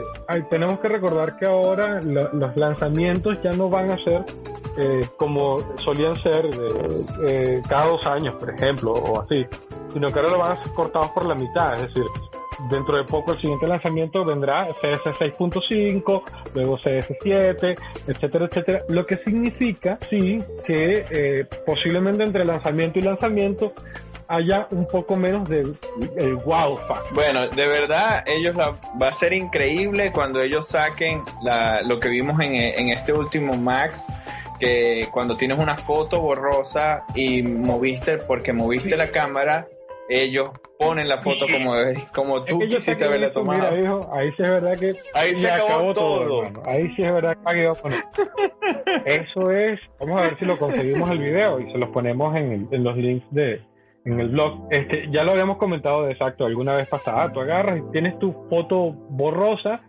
[0.49, 4.23] tenemos que recordar que ahora los lanzamientos ya no van a ser
[4.77, 9.45] eh, como solían ser de, eh, cada dos años, por ejemplo, o así,
[9.91, 12.03] sino que ahora lo van a ser cortados por la mitad, es decir,
[12.69, 16.21] dentro de poco el siguiente lanzamiento vendrá CS 6.5,
[16.53, 23.73] luego CS7, etcétera, etcétera, lo que significa, sí, que eh, posiblemente entre lanzamiento y lanzamiento
[24.27, 25.61] haya un poco menos de
[26.17, 27.13] el wow factor.
[27.13, 32.09] Bueno, de verdad, ellos la, va a ser increíble cuando ellos saquen la, lo que
[32.09, 34.01] vimos en, en este último Max,
[34.59, 39.67] que cuando tienes una foto borrosa y moviste, porque moviste la cámara,
[40.09, 41.73] ellos ponen la foto como,
[42.13, 43.75] como Es tú que yo quisiste haberla tomado.
[43.75, 46.43] mira, hijo, ahí sí es verdad que Ahí se acabó todo.
[46.65, 47.97] Ahí sí es verdad que bueno,
[49.05, 52.67] Eso es, vamos a ver si lo conseguimos el video y se los ponemos en,
[52.71, 53.61] en los links de
[54.07, 54.67] en el blog.
[54.71, 57.31] Este, ya lo habíamos comentado de exacto alguna vez pasada.
[57.31, 59.81] Tú agarras y tienes tu foto borrosa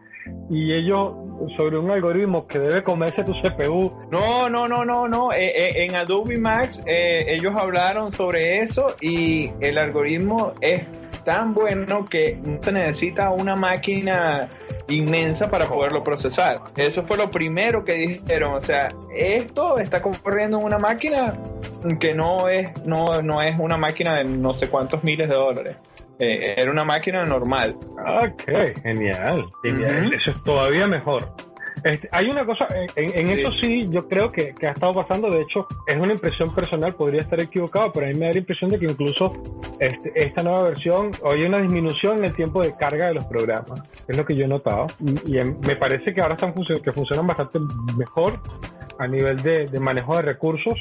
[0.50, 1.14] y ellos
[1.56, 3.92] sobre un algoritmo que debe comerse tu CPU.
[4.10, 5.32] No, no, no, no, no.
[5.32, 10.86] Eh, eh, en Adobe Max eh, ellos hablaron sobre eso y el algoritmo es
[11.28, 14.48] tan bueno que no se necesita una máquina
[14.88, 16.62] inmensa para poderlo procesar.
[16.74, 18.54] Eso fue lo primero que dijeron.
[18.54, 21.34] O sea, esto está corriendo en una máquina
[22.00, 25.76] que no es, no, no es una máquina de no sé cuántos miles de dólares.
[26.18, 27.76] Eh, era una máquina normal.
[27.76, 28.44] Ok,
[28.82, 29.44] genial.
[29.62, 30.14] genial.
[30.14, 31.30] Eso es todavía mejor.
[31.84, 33.88] Este, hay una cosa, en, en Sí.
[33.90, 37.40] yo creo que, que ha estado pasando, de hecho, es una impresión personal, podría estar
[37.40, 39.32] equivocado, pero a mí me da la impresión de que incluso
[39.78, 43.24] este, esta nueva versión, hoy hay una disminución en el tiempo de carga de los
[43.26, 46.54] programas, es lo que yo he notado, y, y em- me parece que ahora están
[46.54, 47.58] funcionando, que funcionan bastante
[47.96, 48.40] mejor
[48.98, 50.74] a nivel de, de manejo de recursos,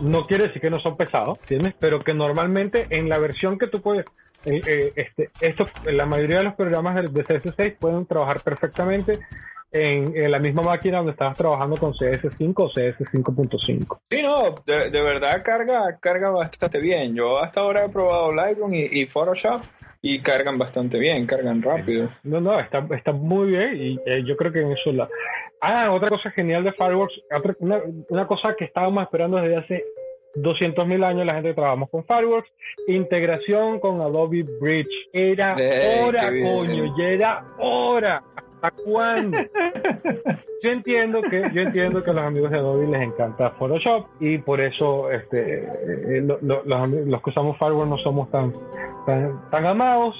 [0.00, 1.74] no quiere decir que no son pesados, ¿entiendes?
[1.80, 4.04] Pero que normalmente en la versión que tú puedes,
[4.44, 9.18] eh, eh, este, esto, la mayoría de los programas de, de CS6 pueden trabajar perfectamente
[9.72, 13.98] en, en la misma máquina donde estabas trabajando con CS5 o CS5.5.
[14.10, 17.14] Sí, no, de, de verdad carga, carga bastante bien.
[17.14, 19.62] Yo hasta ahora he probado Lightroom y, y Photoshop
[20.00, 22.08] y cargan bastante bien, cargan rápido.
[22.22, 25.08] No, no, está, está muy bien y eh, yo creo que en eso la...
[25.60, 29.84] Ah, otra cosa genial de Fireworks, otra- una, una cosa que estábamos esperando desde hace
[30.36, 32.48] 200.000 años la gente que trabajamos con Fireworks,
[32.86, 34.86] integración con Adobe Bridge.
[35.12, 38.20] Era Eh, hora, coño, ya era hora.
[38.60, 39.38] ¿Hasta cuándo?
[40.62, 44.38] Yo entiendo que yo entiendo que a los amigos de Adobe les encanta Photoshop y
[44.38, 48.52] por eso este eh, lo- lo- los, los que usamos Fireworks no somos tan
[49.06, 50.16] tan, tan amados,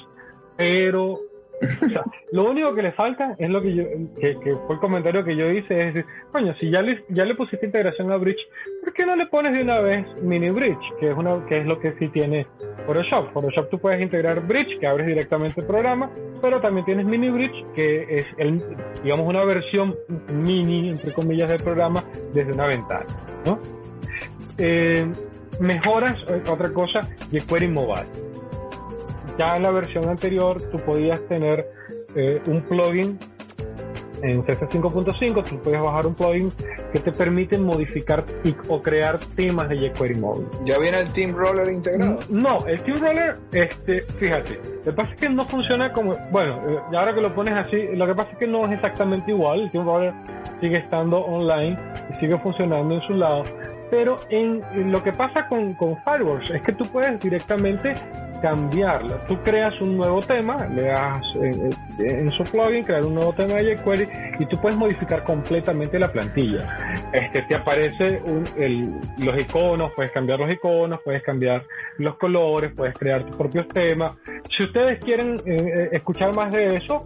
[0.55, 3.83] pero o sea, lo único que le falta es lo que yo
[4.21, 7.25] que, que fue el comentario que yo hice es decir, coño, si ya le ya
[7.25, 8.39] le pusiste integración a Bridge,
[8.81, 11.65] ¿por qué no le pones de una vez Mini Bridge, que es una que es
[11.65, 12.47] lo que sí tiene
[12.89, 13.31] Photoshop?
[13.33, 16.09] Photoshop tú puedes integrar Bridge, que abres directamente el programa,
[16.41, 18.63] pero también tienes Mini Bridge, que es el
[19.03, 19.93] digamos una versión
[20.33, 23.05] mini entre comillas del programa desde una ventana,
[23.45, 23.59] ¿no?
[24.57, 25.05] Eh,
[25.59, 28.07] mejoras eh, otra cosa jQuery Mobile
[29.37, 31.65] ya en la versión anterior tú podías tener
[32.15, 33.19] eh, un plugin
[34.21, 36.51] en CSS 5.5, tú puedes bajar un plugin
[36.91, 40.47] que te permite modificar y- o crear temas de jQuery móvil.
[40.65, 42.19] ¿Ya viene el Team Roller integrado?
[42.29, 46.55] No, el Team Roller, este, fíjate, lo que pasa es que no funciona como, bueno,
[46.69, 49.31] eh, y ahora que lo pones así, lo que pasa es que no es exactamente
[49.31, 50.13] igual, el Team Roller
[50.61, 51.77] sigue estando online
[52.11, 53.43] y sigue funcionando en su lado,
[53.89, 57.93] pero en, en lo que pasa con, Fireworks es que tú puedes directamente
[58.41, 59.21] cambiarla.
[59.25, 63.33] Tú creas un nuevo tema, le das en, en- en su plugin, crear un nuevo
[63.33, 64.07] tema de jQuery
[64.39, 67.03] y tú puedes modificar completamente la plantilla.
[67.11, 68.93] Este te aparece un- el-
[69.25, 71.63] los iconos, puedes cambiar los iconos, puedes cambiar
[71.97, 74.13] los colores, puedes crear tus propios temas.
[74.55, 77.03] Si ustedes quieren eh, eh, escuchar más de eso,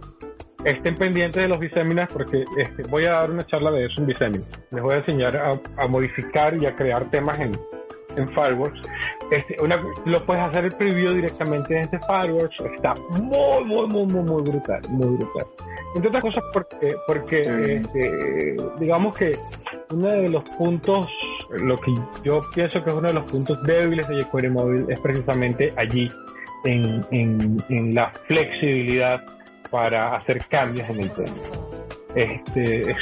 [0.64, 4.06] estén pendientes de los biséminas porque este, voy a dar una charla de eso en
[4.06, 4.44] Bisemina.
[4.70, 7.52] Les voy a enseñar a, a modificar y a crear temas en,
[8.16, 8.80] en Fireworks.
[9.30, 12.56] Este, una, lo puedes hacer el preview directamente desde Fireworks.
[12.74, 14.80] Está muy, muy, muy, muy, muy brutal.
[14.88, 15.46] Muy brutal.
[15.94, 19.36] Entre otras cosas porque, porque este, digamos que
[19.90, 21.06] uno de los puntos,
[21.50, 21.92] lo que
[22.24, 26.10] yo pienso que es uno de los puntos débiles de jQuery Móvil es precisamente allí,
[26.64, 29.22] en, en, en la flexibilidad
[29.70, 31.34] para hacer cambios en el tema.
[32.14, 32.96] Este, es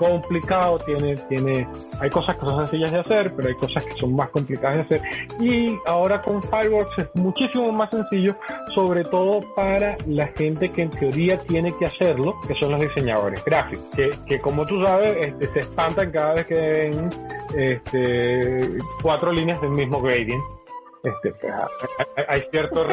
[0.00, 1.66] complicado, tiene, tiene,
[2.00, 4.96] hay cosas que son sencillas de hacer, pero hay cosas que son más complicadas de
[4.96, 5.02] hacer.
[5.40, 8.34] Y ahora con Fireworks es muchísimo más sencillo,
[8.74, 13.44] sobre todo para la gente que en teoría tiene que hacerlo, que son los diseñadores
[13.44, 17.10] gráficos, que, que como tú sabes, este, se espantan cada vez que ven
[17.56, 20.42] este, cuatro líneas del mismo gradient
[21.04, 22.84] este, pues, hay, hay- hay cierto.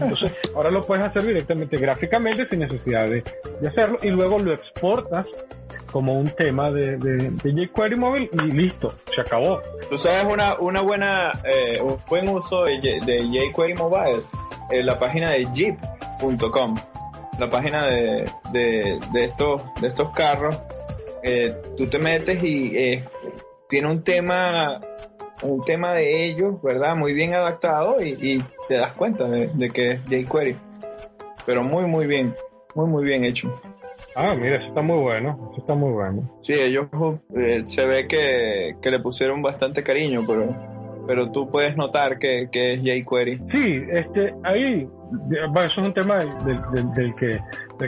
[0.00, 3.22] Entonces, ahora lo puedes hacer directamente gráficamente sin necesidad de,
[3.60, 5.26] de hacerlo y luego lo exportas
[5.90, 9.60] como un tema de, de, de jQuery móvil y listo, se acabó.
[9.88, 14.20] Tú sabes una, una buena, eh, un buen uso de, de jQuery Mobile,
[14.70, 16.76] eh, la página de jeep.com,
[17.40, 20.60] la página de, de, de estos, de estos carros,
[21.24, 23.04] eh, tú te metes y eh,
[23.68, 24.80] tiene un tema,
[25.42, 26.94] un tema de ellos, ¿verdad?
[26.96, 30.56] Muy bien adaptado y, y te das cuenta de, de que es jQuery.
[31.46, 32.34] Pero muy, muy bien,
[32.74, 33.52] muy, muy bien hecho.
[34.14, 36.28] Ah, mira, eso está muy bueno, eso está muy bueno.
[36.40, 36.86] Sí, ellos
[37.36, 40.54] eh, se ve que, que le pusieron bastante cariño, pero,
[41.06, 43.38] pero tú puedes notar que, que es jQuery.
[43.50, 44.88] Sí, este, ahí,
[45.64, 47.38] eso es un tema del- del que,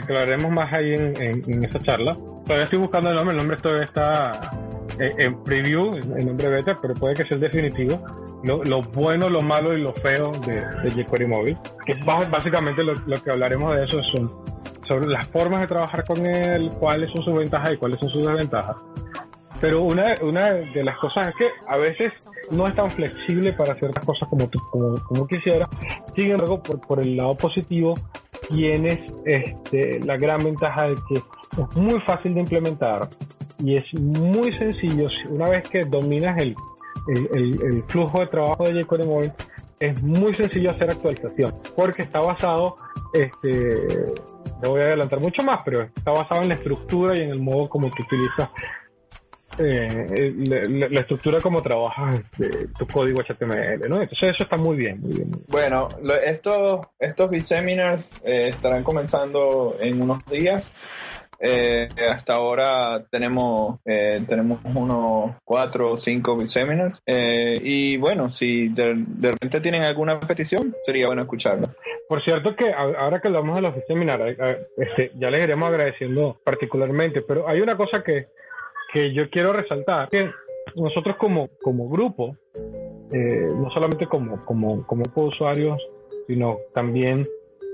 [0.01, 2.17] hablaremos más ahí en, en, en esa charla.
[2.45, 4.31] Todavía estoy buscando el nombre, el nombre todavía está
[4.99, 8.03] en, en preview, en nombre beta, pero puede que sea el definitivo.
[8.43, 11.57] Lo, lo bueno, lo malo y lo feo de, de jQuery Móvil.
[11.85, 14.29] Que básicamente lo, lo que hablaremos de eso son
[14.85, 18.25] sobre las formas de trabajar con él, cuáles son sus ventajas y cuáles son sus
[18.25, 18.75] desventajas.
[19.61, 23.71] Pero una, una de las cosas es que a veces no es tan flexible para
[23.71, 25.69] hacer las cosas como, como, como quisiera.
[26.13, 27.93] Sin embargo, por, por el lado positivo,
[28.49, 33.09] tienes este, la gran ventaja de que es muy fácil de implementar
[33.63, 35.07] y es muy sencillo.
[35.29, 36.55] Una vez que dominas el,
[37.07, 39.33] el, el- el flujo de trabajo de jQuery Mobile,
[39.79, 42.75] es muy sencillo hacer actualización porque está basado,
[43.13, 44.05] este,
[44.61, 47.39] no voy a adelantar mucho más, pero está basado en la estructura y en el
[47.39, 48.49] modo como tú utilizas
[49.59, 54.01] eh, la, la- la estructura como trabajas de tu código HTML, ¿no?
[54.01, 55.29] Entonces eso está muy bien, muy bien.
[55.29, 55.45] muy bien.
[55.49, 60.69] Bueno, lo- estos, estos biseminars eh, estarán comenzando en unos días.
[61.45, 67.01] Eh, hasta ahora tenemos eh, tenemos unos cuatro o cinco biseminars.
[67.05, 71.69] Eh, y bueno, si de, de repente tienen alguna petición, sería bueno escucharla.
[72.07, 74.37] Por cierto que ahora que hablamos de los seminarios,
[74.77, 78.27] este, ya les iremos agradeciendo particularmente, pero hay una cosa que,
[78.93, 80.29] que yo quiero resaltar, que
[80.75, 82.37] nosotros como, como grupo,
[83.11, 85.81] eh, no solamente como, como, como usuarios,
[86.27, 87.27] sino también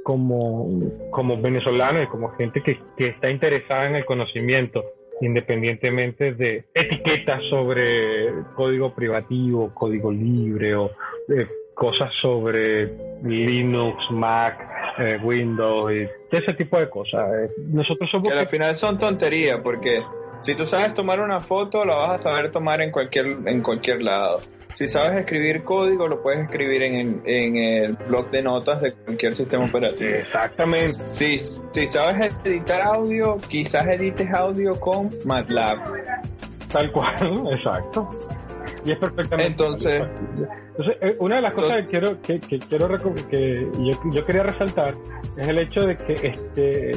[0.03, 0.67] como,
[1.11, 4.84] como venezolanos y como gente que, que está interesada en el conocimiento,
[5.22, 10.88] independientemente de etiquetas sobre código privativo, código libre o
[11.28, 12.88] eh, cosas sobre
[13.24, 14.57] Linux, Mac,
[14.97, 17.30] eh, Windows y ese tipo de cosas.
[17.34, 18.34] Eh, nosotros somos...
[18.34, 20.01] Que al final son tonterías, porque
[20.41, 24.01] si tú sabes tomar una foto, la vas a saber tomar en cualquier, en cualquier
[24.01, 24.39] lado.
[24.75, 28.93] Si sabes escribir código, lo puedes escribir en, el- en el blog de notas de
[28.93, 30.11] cualquier sistema operativo.
[30.11, 30.93] Exactamente.
[30.93, 35.79] Si, si sabes editar audio, quizás edites audio con MATLAB.
[36.71, 37.15] Tal cual,
[37.51, 38.09] exacto.
[38.85, 39.51] Y es perfectamente.
[39.51, 42.87] Entonces- Entonces, eh, una de las cosas que quiero que, que quiero
[43.29, 44.95] que yo, yo quería resaltar
[45.35, 46.91] es el hecho de que este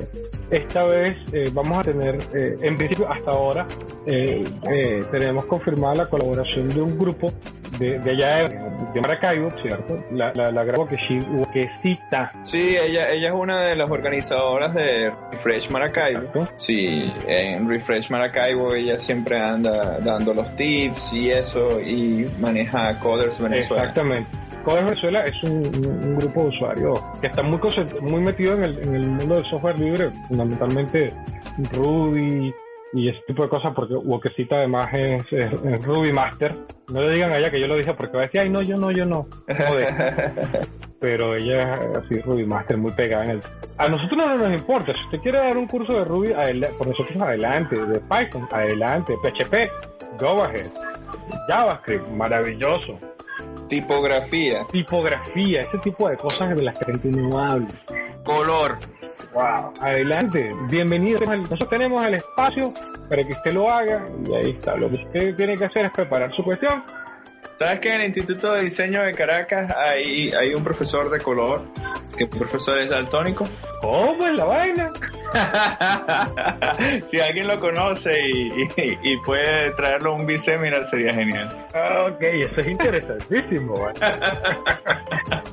[0.52, 3.66] esta vez eh, vamos a tener, eh, en principio hasta ahora,
[4.06, 7.32] eh, eh, tenemos confirmada la colaboración de un grupo
[7.78, 10.04] de, de allá de, de Maracaibo, ¿cierto?
[10.12, 15.70] La, la, la gran Wakeshita, Sí, ella, ella es una de las organizadoras de Refresh
[15.70, 16.30] Maracaibo.
[16.56, 16.86] Sí,
[17.26, 23.84] en Refresh Maracaibo ella siempre anda dando los tips y eso y maneja Coders Venezuela.
[23.84, 24.28] Exactamente.
[24.62, 27.58] Coders Venezuela es un, grupo de usuarios que está muy,
[28.02, 31.12] muy metido en el, en el mundo del software libre, fundamentalmente
[31.74, 32.52] Ruby
[32.94, 36.54] y ese tipo de cosas, porque Wokecita además es, es- es Ruby Master.
[36.92, 38.60] No le digan a ella que yo lo dije porque va a decir, ay, no,
[38.60, 39.26] yo no, yo no.
[39.66, 39.88] Joder.
[41.00, 43.40] Pero ella es así, Ruby Master, muy pegada en el...
[43.78, 44.92] A nosotros no nos importa.
[44.94, 46.32] Si usted quiere dar un curso de Ruby,
[46.78, 47.76] por nosotros adelante.
[47.76, 49.14] De Python, adelante.
[49.22, 49.70] PHP,
[50.20, 50.66] go ahead.
[51.48, 52.98] JavaScript, maravilloso
[53.72, 57.66] Tipografía, tipografía, ese tipo de cosas de las que la gente no habla.
[58.22, 58.76] color.
[59.32, 59.72] Wow.
[59.80, 61.20] Adelante, bienvenido.
[61.24, 62.70] Nosotros tenemos el espacio
[63.08, 64.76] para que usted lo haga y ahí está.
[64.76, 66.82] Lo que usted tiene que hacer es preparar su cuestión.
[67.62, 71.64] ¿Sabes que en el Instituto de Diseño de Caracas hay, hay un profesor de color,
[72.16, 73.46] que el profesor es daltónico?
[73.80, 74.90] ¿Cómo es la vaina?
[77.10, 81.48] si alguien lo conoce y, y- y puede traerlo a un biseminar sería genial.
[81.74, 83.74] Ah, Ok, eso es interesantísimo.
[83.74, 83.98] ¿vale?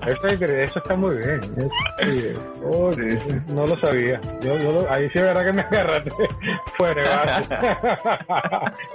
[0.07, 1.39] Eso, eso está muy bien.
[1.57, 2.37] eso está muy bien.
[2.63, 3.29] Oh, Sí, sí.
[3.49, 4.19] No lo sabía.
[4.41, 6.09] Yo, yo lo- ahí sí es verdad que me agarraste
[6.77, 7.03] fuera.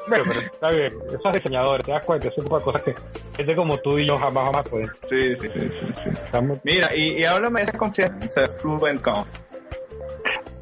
[0.08, 0.92] Bueno, pero está bien.
[1.08, 2.94] Esos diseñadores, te das cuenta, de cosas que
[3.36, 4.88] gente como tú y yo jamás jamás pueden.
[5.08, 5.86] Sí, sí, sí, sí.
[5.96, 6.10] sí.
[6.10, 9.24] Estamos Mira, y, y háblame de esa conferencia FluentCon.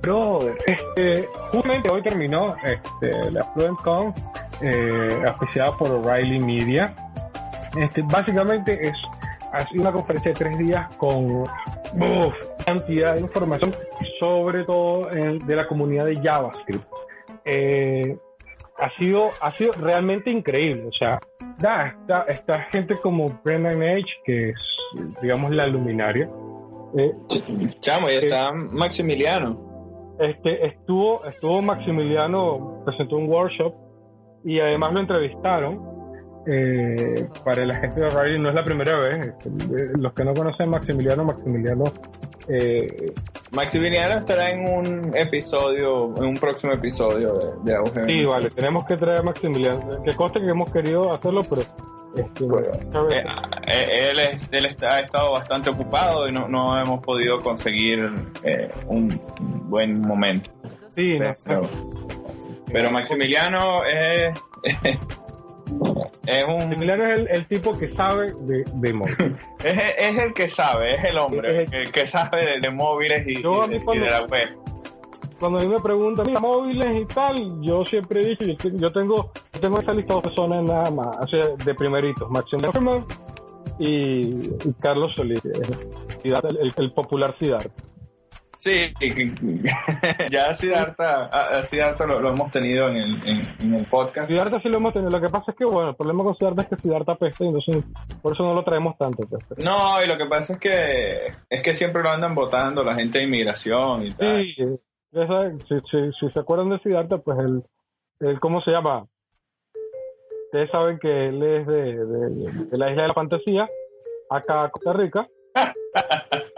[0.00, 4.12] Brother, este, justamente hoy terminó este, la FluentCon,
[4.60, 6.94] eh, auspiciada por O'Reilly Media.
[7.78, 8.94] Este, básicamente es
[9.52, 12.34] ha sido una conferencia de tres días con uf,
[12.66, 13.74] cantidad de información,
[14.18, 16.84] sobre todo en- de la comunidad de JavaScript.
[17.44, 18.16] Eh,
[18.78, 21.20] ha sido ha sido realmente increíble, o sea,
[21.58, 24.64] da, está, está gente como Brendan H, que es,
[25.20, 26.28] digamos, la luminaria.
[26.96, 27.12] Eh,
[27.80, 30.16] Chamo, y está Maximiliano.
[30.20, 33.74] este estuvo estuvo Maximiliano presentó un workshop
[34.44, 35.91] y además lo entrevistaron
[36.46, 39.34] eh, para la gente de O'Reilly no es la primera vez eh,
[39.98, 41.84] los que no conocen Maximiliano Maximiliano
[42.48, 43.12] eh,
[43.52, 48.96] Maximiliano estará en un episodio, en un próximo episodio de, de sí vale tenemos que
[48.96, 51.62] traer a Maximiliano que conste que hemos querido hacerlo pero
[52.14, 52.44] este,
[52.92, 53.24] ¿sabes?
[53.68, 58.04] Eh, él, es- él está- ha estado bastante ocupado y no, no hemos podido conseguir
[58.86, 59.18] un
[59.70, 60.50] buen momento.
[60.90, 61.62] sí no, Pero,
[62.70, 64.36] pero Maximiliano es,
[66.26, 70.48] es un es el, el tipo que sabe de, de móvil es, es el que
[70.48, 73.76] sabe, es el hombre Es el que sabe de, de móviles y, Yo y de,
[73.76, 74.48] y cuando- de la web.
[75.40, 78.76] cuando a mí me preguntan, mira, móviles y tal, yo siempre he dicho, yo, te-
[78.78, 82.70] yo tengo yo tengo esa lista de personas nada más, o sea, de primeritos, Maximo
[82.70, 83.04] Ferman
[83.78, 85.50] y, y Carlos Solís, eh,
[86.22, 87.70] Siddhartha, el, el popular Siddhartha.
[88.64, 88.94] Sí,
[90.30, 94.28] ya Siddhartha, a- a Siddhartha lo, lo hemos tenido en el, en, en el podcast.
[94.30, 96.62] Siddhartha sí lo hemos tenido, lo que pasa es que, bueno, el problema con Siddhartha
[96.62, 97.84] es que Siddhartha apesta y entonces
[98.22, 99.26] por eso no lo traemos tanto.
[99.28, 99.42] Pues.
[99.64, 103.18] No, y lo que pasa es que es que siempre lo andan votando la gente
[103.18, 104.44] de inmigración y tal.
[104.44, 104.78] Sí,
[105.12, 107.64] saben, si, si, si se acuerdan de Siddhartha, pues el,
[108.20, 109.04] el, ¿cómo se llama?
[110.44, 113.68] Ustedes saben que él es de, de, de la isla de la fantasía,
[114.30, 115.26] acá a Costa Rica.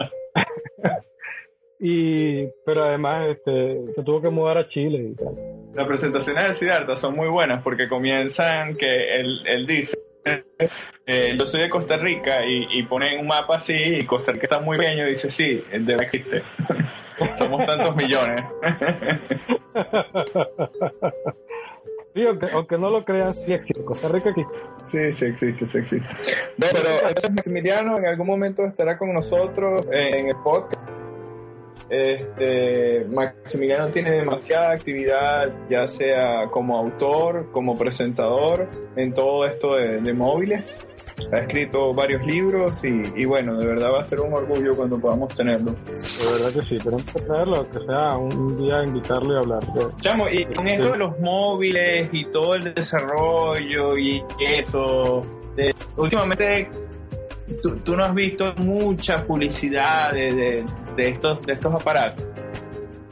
[1.87, 5.35] y pero además este se tuvo que mudar a Chile y tal.
[5.75, 9.95] Las presentaciones de Siddhartha son muy buenas porque comienzan que él, él dice,
[11.05, 14.45] eh, yo soy de Costa Rica y, y pone un mapa así y Costa Rica
[14.45, 16.41] está muy pequeño y dice, sí, de verdad existe.
[17.35, 18.43] Somos tantos millones.
[22.15, 23.83] Sí, aunque, aunque no lo crean, sí existe.
[23.83, 24.53] Costa Rica existe.
[24.89, 26.07] Sí, sí existe, sí existe.
[26.55, 30.87] No, pero entonces Maximiliano en algún momento estará con nosotros en el podcast.
[31.89, 39.99] Este, Maximiliano tiene demasiada actividad, ya sea como autor, como presentador, en todo esto de,
[40.01, 40.77] de móviles.
[41.31, 44.97] ha escrito varios libros y, y bueno, de verdad va a ser un orgullo cuando
[44.97, 45.71] podamos tenerlo.
[45.71, 49.59] De verdad que sí, tenemos que traerlo, que sea un día invitarlo y hablar.
[49.97, 55.21] Chamo, y con esto de los móviles y todo el desarrollo y eso,
[55.55, 56.69] de- últimamente
[57.61, 60.65] tú, tú no has visto mucha publicidad de, de-
[60.95, 62.25] de estos, de estos aparatos.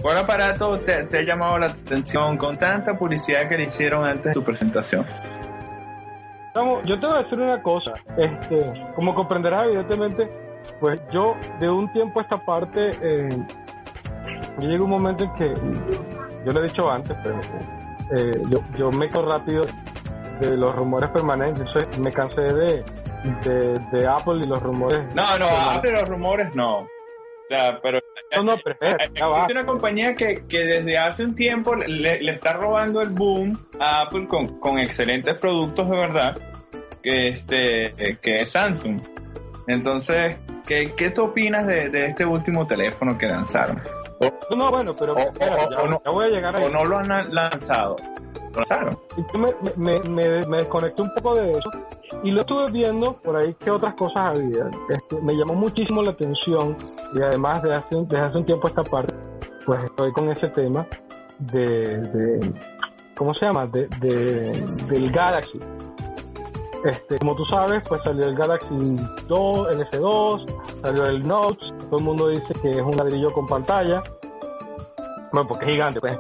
[0.02, 4.26] ¿Cuál aparato te, te ha llamado la atención con tanta publicidad que le hicieron antes
[4.26, 5.06] de su presentación?
[6.54, 10.30] Vamos, yo te voy a decir una cosa, este, como comprenderás evidentemente,
[10.80, 13.30] pues yo de un tiempo a esta parte, eh,
[14.60, 15.46] yo llegué a un momento en que,
[16.46, 17.40] yo lo he dicho antes, pero
[18.16, 19.62] eh, yo, yo me quedo rápido
[20.40, 22.84] de los rumores permanentes, entonces me cansé de,
[23.46, 25.02] de, de Apple y los rumores.
[25.16, 26.88] No, no, hable de los rumores, no.
[27.58, 28.00] Sea, pero
[28.44, 28.54] No.
[28.54, 33.58] Existe una compañía que, que desde hace un tiempo le, le está robando el boom
[33.80, 36.36] a Apple con, con excelentes productos de verdad,
[37.02, 39.00] que, este, que es Samsung.
[39.68, 40.38] Entonces,
[40.68, 43.80] ¿qué, qué tú opinas de, de este último teléfono que lanzaron?
[44.56, 46.66] No, bueno, pero O- espera, o- ya, o no- ya voy a llegar ahí.
[46.66, 47.96] o no lo han lanzado?
[49.18, 49.40] Y yo
[49.78, 51.70] me, desconecté un poco de eso
[52.24, 54.70] y lo estuve viendo por ahí que otras cosas había.
[54.90, 56.78] Este, me llamó muchísimo la atención
[57.16, 59.14] y además de hace, desde hace un tiempo esta parte,
[59.66, 60.86] pues estoy con ese tema
[61.40, 62.54] de,
[63.16, 63.66] ¿cómo se llama?
[63.68, 64.52] De, de-
[64.90, 65.60] del Galaxy.
[66.86, 68.98] Este, como tú sabes, pues salió el Galaxy
[69.28, 70.46] 2, el S2,
[70.82, 74.04] salió el Note, todo el mundo dice que es un ladrillo con pantalla.
[75.32, 76.14] Bueno, porque es gigante, pues.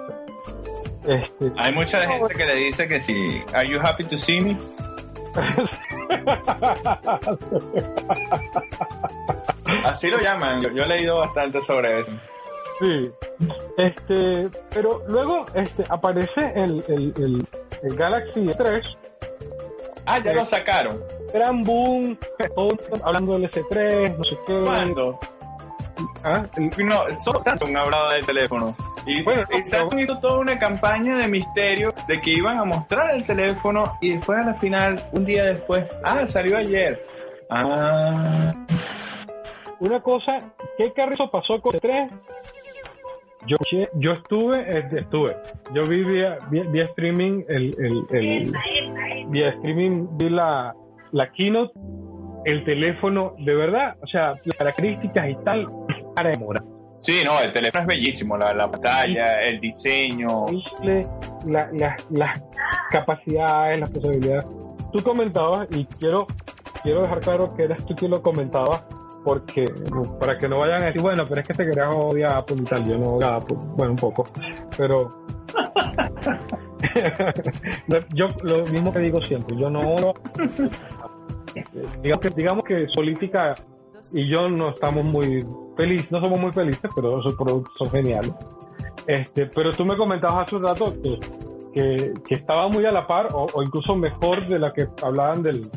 [1.07, 3.13] Este, Hay mucha gente que le dice que si,
[3.53, 4.57] ¿Are you happy to see me?
[9.85, 10.61] Así lo llaman.
[10.61, 12.11] Yo, yo he leído bastante sobre eso.
[12.79, 13.11] Sí,
[13.77, 17.47] este, pero luego este, aparece el, el, el,
[17.83, 18.87] el Galaxy 3,
[20.05, 21.01] Ah, ya lo sacaron.
[21.33, 22.17] gran boom,
[23.03, 24.59] hablando del S3, no sé qué.
[24.59, 25.17] ¿Cuándo?
[26.23, 26.43] Ah,
[26.83, 28.75] No, solo Samsung hablaba del teléfono.
[29.05, 33.15] Y, Bueno, y Samsung hizo toda una campaña de misterio de que iban a mostrar
[33.15, 37.03] el teléfono y después a la final, un día después, ah, salió ayer.
[37.49, 38.51] Ah,
[39.79, 42.11] Una cosa, ¿qué carrizo pasó con el 3?
[43.45, 43.57] Yo,
[43.95, 45.35] yo estuve, estuve,
[45.73, 48.53] yo vi vía, vía, vía streaming, el, el, el,
[49.27, 50.73] vía streaming vi la,
[51.11, 51.73] la keynote,
[52.45, 55.67] el teléfono, de verdad, o sea, las características y tal,
[56.15, 56.63] para demorar.
[57.03, 60.45] Sí, no, el teléfono es bellísimo, la, la pantalla, el diseño.
[61.45, 62.41] la- la- las
[62.91, 64.45] capacidades, las posibilidades.
[64.91, 66.25] Tú comentabas, y quiero,
[66.83, 68.85] quiero dejar claro que eras tú quien lo comentaba,
[69.25, 69.65] porque
[70.19, 72.57] para que no vayan a decir, bueno, pero es que te querías odiar a Apple
[72.59, 74.25] y tal, yo no odio a Apple, bueno, un poco,
[74.77, 75.09] pero
[78.13, 79.79] yo lo mismo que digo siempre, yo no
[82.01, 83.55] digamos que, digamos que política
[84.13, 85.45] y yo no estamos muy
[85.75, 88.31] felices, no somos muy felices, pero esos productos son geniales.
[89.07, 91.19] Este, pero tú me comentabas hace un rato que,
[91.73, 95.41] que, que estaba muy a la par o, o incluso mejor de la que hablaban
[95.43, 95.69] del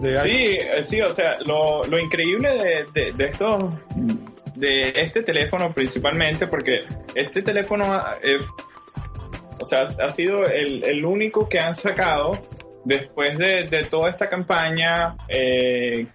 [0.00, 3.32] de Sí, eh, sí, o sea, lo, lo increíble de, de, de
[4.54, 7.84] de este teléfono principalmente, porque este teléfono,
[8.22, 8.38] eh,
[9.60, 12.40] o sea, ha sido el, el único que han sacado
[12.84, 16.06] después de, de toda esta campaña, eh,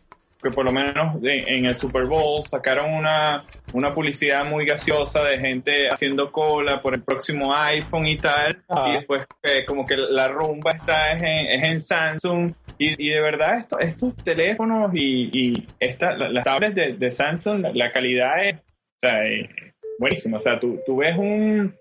[0.42, 5.38] que por lo menos en el Super Bowl sacaron una, una publicidad muy gaseosa de
[5.38, 8.86] gente haciendo cola por el próximo iPhone y tal, Ah.
[8.90, 13.10] y después eh, como que la rumba está es en, es en Samsung, y, y
[13.14, 17.72] de verdad esto, estos teléfonos y, y esta, la- las tablets de, de Samsung, la,
[17.74, 18.60] la calidad es o
[19.00, 19.20] sea,
[20.00, 21.76] buenísima, o sea, tú, tú ves un,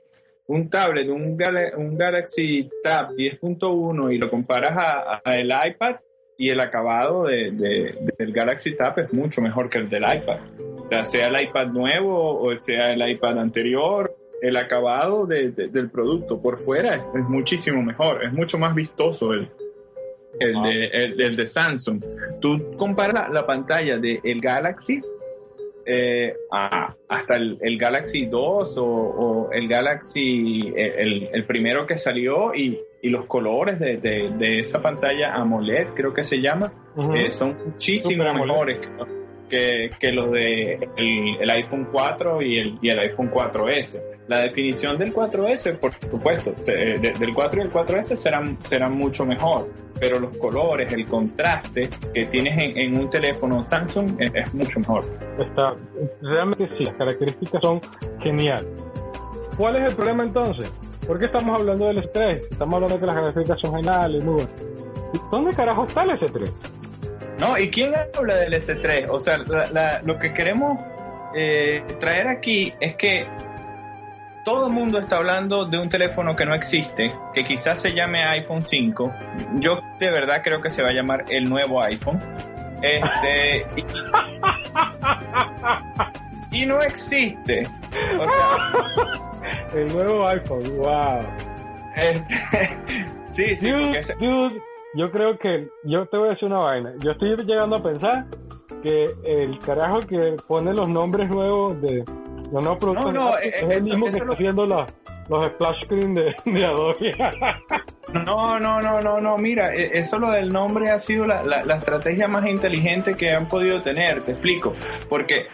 [0.49, 1.37] un tablet, un,
[1.77, 5.97] un Galaxy Tab 10.1 y lo comparas a, a el iPad
[6.41, 10.39] y el acabado de, de- del Galaxy Tab es mucho mejor que el del iPad.
[10.85, 15.67] O sea, sea el iPad nuevo o sea el iPad anterior, el acabado de- de-
[15.69, 19.51] del producto por fuera es, es muchísimo mejor, es mucho más vistoso el,
[20.39, 22.03] el, de, el, el de Samsung.
[22.41, 25.03] Tú comparas la, la pantalla del el Galaxy
[25.85, 31.97] eh, a- hasta el, Galaxy 2 o, o el Galaxy, eh, el, el primero que
[31.97, 36.73] salió y, y los colores de, de- de esa pantalla AMOLED, creo que se llama,
[37.15, 38.89] eh, son muchísimo Super mejores
[39.49, 43.99] que, que los de el, el iPhone 4 y el, y el iPhone 4S.
[44.27, 48.99] La definición del 4S, por supuesto, se- de- del 4 y el 4S serán, serán
[48.99, 54.33] mucho mejor, pero los colores, el contraste que tienes en, en un teléfono Samsung es,
[54.35, 55.05] es mucho mejor.
[55.39, 55.75] Está,
[56.21, 57.81] realmente sí, las características son
[58.21, 58.67] geniales.
[59.57, 60.71] ¿Cuál es el problema entonces?
[61.09, 62.41] ¿Por qué estamos hablando del S3?
[62.53, 64.53] Estamos hablando de que las características son geniales, muy buenas.
[65.15, 66.53] ¿Y ¿Dónde carajo está el S3?
[67.41, 69.07] No, ¿y quién habla del S3?
[69.11, 70.79] O sea, la- la- lo que queremos
[71.35, 73.27] eh, traer aquí es que
[74.45, 78.23] todo el mundo está hablando de un teléfono que no existe, que quizás se llame
[78.25, 79.13] iPhone 5.
[79.55, 82.19] Yo de verdad creo que se va a llamar el nuevo iPhone.
[82.83, 83.67] Este,
[86.53, 87.67] y, no existe.
[88.19, 91.21] O sea, El nuevo iPhone, wow.
[91.97, 92.35] este,
[93.33, 94.63] sí, sí, porque Dude, ese- dude,
[94.95, 96.93] yo creo que yo te voy a decir una vaina.
[97.05, 98.27] Yo estoy llegando a pensar
[98.83, 102.05] que el carajo que pone los nombres nuevos de
[102.53, 104.87] los nuevos productos No, no, eh, es el eso- mismo que está haciendo los,
[105.29, 107.13] los splash screen de, de Adobe.
[108.25, 111.63] No, no, no, no, no, mira, e- eso lo del nombre ha sido la, la-
[111.65, 114.75] la estrategia más inteligente que han podido tener, te explico,
[115.11, 115.47] porque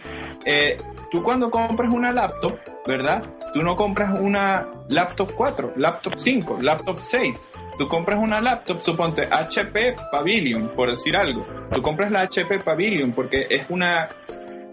[0.45, 0.77] eh,
[1.11, 3.23] tú cuando compras una laptop, ¿verdad?
[3.53, 9.23] Tú no compras una laptop 4, laptop 5, laptop 6, tú compras una laptop, suponte
[9.29, 14.09] HP Pavilion, por decir algo, tú compras la HP Pavilion porque es una...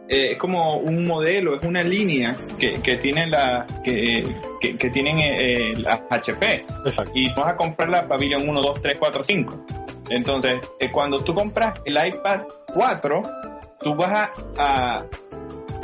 [0.08, 4.90] eh, es como un modelo, es una línea que, que tiene la que, que, que
[4.90, 7.12] tienen eh, eh, las HP Exacto.
[7.14, 9.66] y vas a comprar la Pavilion 1, 2, 3, 4, 5.
[10.10, 12.42] Entonces, eh, cuando tú compras el iPad
[12.74, 13.22] 4,
[13.80, 15.04] tú vas a- a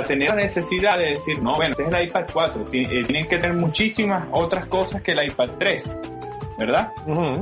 [0.06, 3.26] tener la necesidad de decir, no, bueno, este es el iPad 4, ti- eh, tienen
[3.28, 5.96] que tener muchísimas otras cosas que el iPad 3,
[6.58, 6.92] ¿verdad?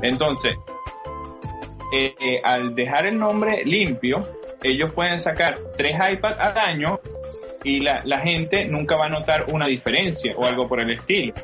[0.03, 0.55] Entonces,
[1.93, 4.27] eh, eh, al dejar el nombre limpio,
[4.63, 7.01] ellos pueden sacar tres iPads al año
[7.63, 11.35] y la, la gente nunca va a notar una diferencia o algo por el estilo.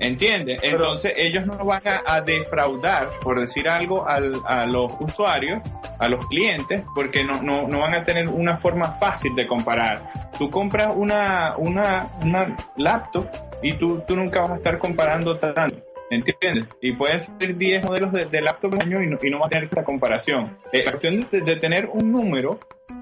[0.00, 0.58] ¿Entiendes?
[0.60, 5.60] Pero- Entonces ellos no van a, a defraudar, por decir algo, al- a los usuarios,
[5.98, 10.10] a los clientes, porque no, no, no van a tener una forma fácil de comparar.
[10.38, 13.26] Tú compras una, una, una laptop
[13.62, 15.76] y tú, tú nunca vas a estar comparando tanto.
[16.10, 16.64] ¿Entiendes?
[16.80, 19.46] Y pueden ser 10 modelos de, de laptop al año y no, y no va
[19.46, 20.56] a tener esta comparación.
[20.72, 22.52] Eh, la cuestión de, de tener un número,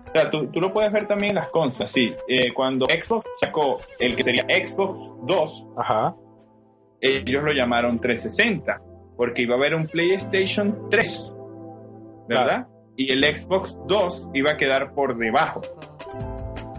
[0.09, 2.13] o sea, tú, tú lo puedes ver también en las cosas, sí.
[2.27, 6.17] Eh, cuando Xbox sacó el que sería Xbox 2, Ajá.
[7.07, 8.81] Ellos lo llamaron 360,
[9.17, 11.35] porque iba a haber un PlayStation 3,
[12.29, 12.67] ¿verdad?
[12.97, 15.61] Y el Xbox 2 iba a quedar por debajo.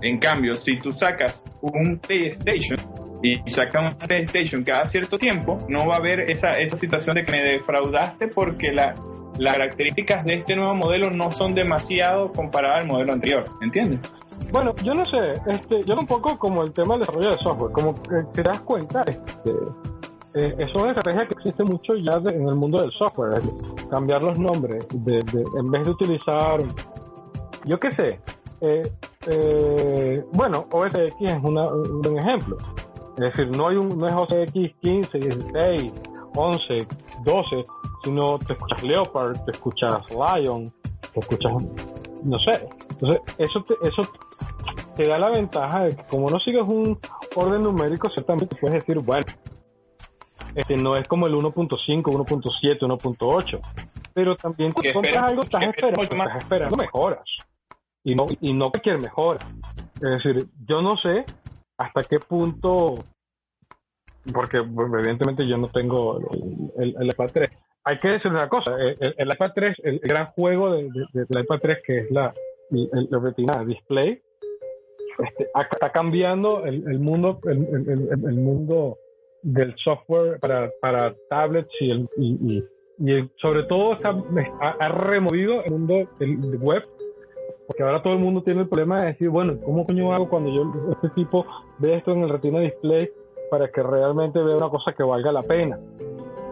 [0.01, 2.79] En cambio, si tú sacas un PlayStation
[3.21, 7.25] y sacas un PlayStation cada cierto tiempo, no va a haber esa, esa situación de
[7.25, 8.95] que me defraudaste porque la,
[9.39, 13.99] las características de este nuevo modelo no son demasiado comparadas al modelo anterior, ¿entiendes?
[14.51, 17.71] Bueno, yo no sé, este, yo un poco como el tema del desarrollo de software,
[17.71, 19.51] como que te das cuenta, este,
[20.37, 23.41] eh, eso es una estrategia que existe mucho ya de- en el mundo del software,
[23.89, 26.59] cambiar los nombres, de- en vez de utilizar,
[27.65, 28.19] yo qué sé,
[28.61, 28.83] eh,
[29.27, 32.57] eh, bueno, OS X es una- un buen ejemplo,
[33.17, 35.91] es decir, no hay un, no es OS X 15, 16,
[36.35, 36.87] 11,
[37.23, 37.63] 12,
[38.03, 40.71] sino te escuchas Leopard, te escuchas Lion,
[41.13, 41.51] te escuchas,
[42.23, 44.01] no sé, entonces eso te, eso
[44.95, 46.97] te da la ventaja de que como no sigues un
[47.35, 49.25] orden numérico, ciertamente puedes decir, bueno,
[50.57, 53.59] este no es como el 1.5, 1.7, 1.8,
[54.13, 57.23] pero también cuando compras algo estás esperando, estás esperando mejoras
[58.03, 59.39] y no y no cualquier mejora.
[59.95, 61.25] Es decir, yo no sé
[61.77, 63.03] hasta qué punto,
[64.33, 67.49] porque bueno, evidentemente yo no tengo el, el- el iPad 3.
[67.83, 71.25] Hay que decir una cosa, el, el- iPad 3, el, gran juego de, de- de-
[71.29, 72.33] del iPad 3 que es la,
[72.71, 74.21] el Retina Display,
[75.19, 78.97] este, está cambiando el, mundo el, el- el- el mundo
[79.41, 82.63] del software para, para tablets y, el, y, y-
[82.99, 84.09] y sobre todo está,
[84.79, 86.83] ha, removido el mundo del web
[87.67, 90.49] porque ahora todo el mundo tiene el problema de decir, bueno, ¿cómo coño hago cuando
[90.49, 91.45] yo este tipo
[91.79, 93.09] ve esto en el Retina Display
[93.51, 95.77] para que realmente vea una cosa que valga la pena?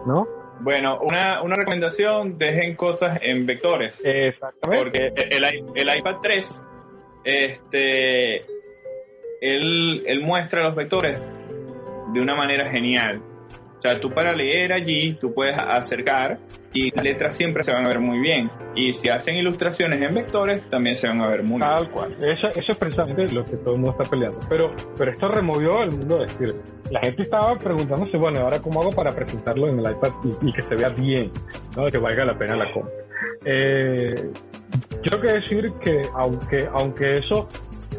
[0.06, 0.24] ¿No?
[0.60, 4.00] Bueno, una, una recomendación, dejen cosas en vectores.
[4.04, 4.84] Exactamente.
[4.84, 6.62] Porque el, el iPad 3,
[7.24, 8.36] este,
[9.40, 11.18] él, él muestra los vectores
[12.16, 13.22] de una manera genial.
[13.76, 16.38] O sea, tú para leer allí, tú puedes acercar
[16.72, 18.50] y las letras siempre se van a ver muy bien.
[18.74, 21.70] Y si hacen ilustraciones en vectores, también se van a ver muy bien.
[21.70, 22.14] Tal cual.
[22.14, 24.40] Eso, eso es precisamente lo que todo el mundo está peleando.
[24.48, 26.54] Pero, pero esto removió el mundo de decir,
[26.90, 30.52] la gente estaba preguntándose, bueno, ahora cómo hago para presentarlo en el iPad y, y
[30.52, 31.30] que se vea bien,
[31.76, 31.86] ¿no?
[31.86, 32.92] que valga la pena la compra.
[33.44, 34.30] Eh,
[35.02, 37.48] quiero que decir que aunque, aunque eso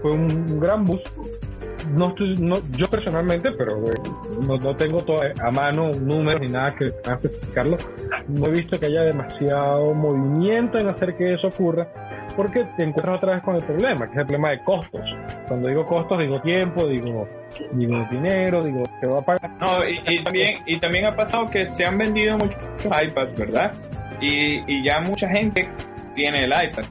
[0.01, 1.07] fue un gran boost,
[1.93, 3.93] no, estoy- no- yo personalmente, pero eh,
[4.45, 5.03] no, no tengo
[5.43, 7.77] a mano números ni nada que pueda especificarlo,
[8.27, 11.87] no he visto que haya demasiado movimiento en hacer que eso ocurra,
[12.35, 15.01] porque te encuentras otra vez con el problema, que es el problema de costos.
[15.47, 17.27] Cuando digo costos, digo tiempo, digo,
[17.71, 19.51] digo dinero, digo que va a pagar.
[19.61, 23.71] No, y, también, y también ha pasado que se han vendido muchos iPads, ¿verdad?
[24.21, 25.69] Y, y ya mucha gente
[26.13, 26.83] tiene el iPad.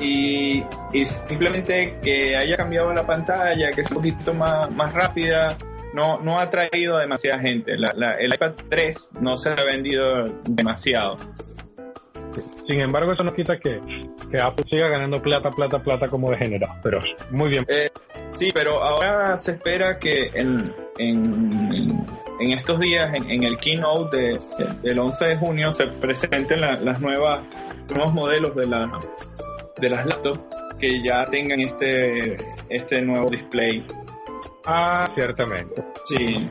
[0.00, 5.56] Y, y simplemente que haya cambiado la pantalla, que sea un poquito más, más rápida,
[5.94, 7.76] no, no ha traído a demasiada gente.
[7.76, 11.16] La- la- el iPad 3 no se ha vendido demasiado.
[12.66, 13.78] Sin embargo, eso no quita que,
[14.30, 16.74] que Apple siga ganando plata, plata, plata como degenerado.
[16.82, 16.98] Pero
[17.30, 17.64] muy bien.
[17.68, 17.86] Eh,
[18.32, 22.04] sí, pero ahora se espera que en, en,
[22.40, 26.60] en estos días, en, en el keynote de- de- del 11 de junio, se presenten
[26.62, 27.40] la- las nuevas
[27.94, 28.90] nuevos modelos de, la,
[29.80, 30.40] de las laptops
[30.78, 32.36] que ya tengan este,
[32.68, 33.84] este nuevo display.
[34.66, 35.82] Ah, ciertamente.
[36.04, 36.48] Sí,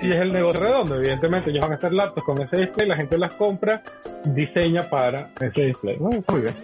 [0.00, 2.96] Si es el negocio redondo, evidentemente ellos van a hacer laptops con ese display, la
[2.96, 3.82] gente las compra,
[4.24, 5.96] diseña para ese display.
[6.00, 6.54] No, está muy bien.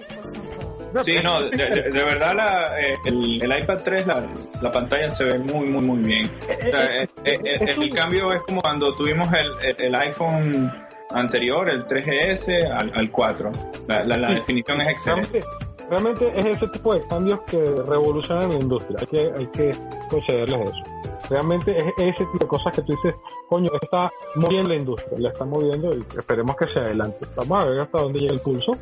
[1.02, 4.26] sí, no, de, de- de verdad la, eh, el, el iPad 3, la,
[4.62, 6.30] la pantalla se ve muy, muy, muy bien.
[6.66, 10.72] O sea, eh, eh, eh, el, cambio es como cuando tuvimos el, el- el iPhone
[11.10, 13.52] anterior, el 3GS, al, al 4.
[13.88, 15.42] La, la, definición es excelente.
[15.88, 18.98] Realmente, es ese tipo de cambios que revolucionan la industria.
[19.00, 19.76] Hay que, hay que
[20.10, 20.96] concederles eso.
[21.30, 23.14] Realmente es ese tipo de cosas que tú dices,
[23.48, 27.26] coño, está moviendo la industria, la está moviendo y esperemos que se adelante.
[27.34, 28.72] Vamos a ver hasta dónde llega el pulso.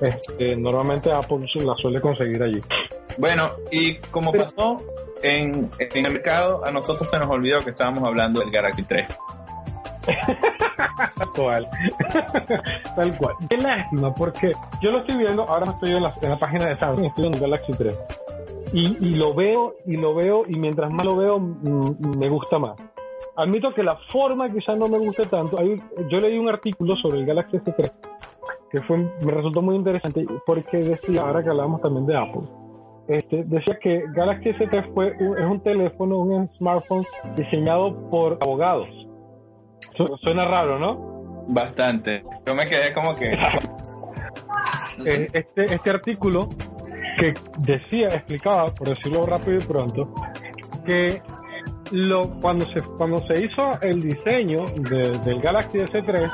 [0.00, 2.62] Este, normalmente Apple la suele conseguir allí.
[3.16, 4.80] Bueno, y como pasó
[5.22, 9.10] en, en el mercado, a nosotros se nos olvidó que estábamos hablando del Galaxy 3.
[11.20, 11.68] Actual.
[12.96, 13.34] Tal cual.
[13.48, 16.66] Qué lástima, porque yo lo estoy viendo, ahora me estoy en la, en la página
[16.66, 18.00] de Samsung, estoy en Galaxy 3.
[18.72, 22.58] Y, y lo veo, y lo veo, y mientras más lo veo, mm, me gusta
[22.58, 22.76] más.
[23.36, 25.58] Admito que la forma quizá no me guste tanto.
[25.60, 25.80] Hay-
[26.10, 27.90] yo leí un artículo sobre el Galaxy S3
[28.70, 32.42] que fue, me resultó muy interesante porque decía, ahora que hablábamos también de Apple,
[33.08, 38.86] este, decía que Galaxy S3 fue un- es un teléfono, un smartphone diseñado por abogados.
[39.98, 41.44] Su- Suena raro, ¿no?
[41.48, 42.22] Bastante.
[42.46, 43.30] Yo me quedé como que...
[45.06, 46.48] Eh, este, este artículo
[47.20, 50.12] que decía, explicaba, por decirlo rápido y pronto,
[50.84, 51.22] que
[51.92, 56.28] lo, cuando, se, cuando se hizo el diseño de- del Galaxy S3,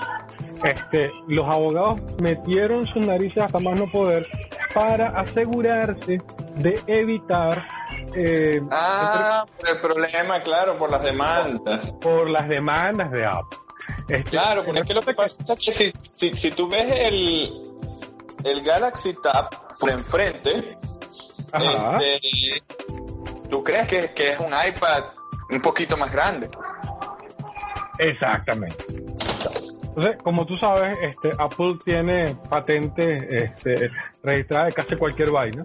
[0.64, 4.26] este, los abogados metieron sus narices hasta más no poder
[4.74, 6.16] para asegurarse
[6.56, 7.62] de evitar
[8.14, 11.92] eh, Ah, el problema, claro, por las demandas.
[12.00, 13.58] por las demandas de Apple.
[14.08, 16.86] Este, Claro, porque es que lo que pasa es que si, si, si tú ves
[16.90, 17.52] el,
[18.44, 20.78] el Galaxy Tab por enfrente,
[21.52, 22.62] este,
[23.50, 25.04] tú crees que, que es un iPad
[25.50, 26.48] un poquito más grande.
[27.98, 28.84] Exactamente.
[29.84, 33.90] Entonces, como tú sabes, este, Apple tiene patentes este,
[34.22, 35.64] registradas de casi cualquier vaina.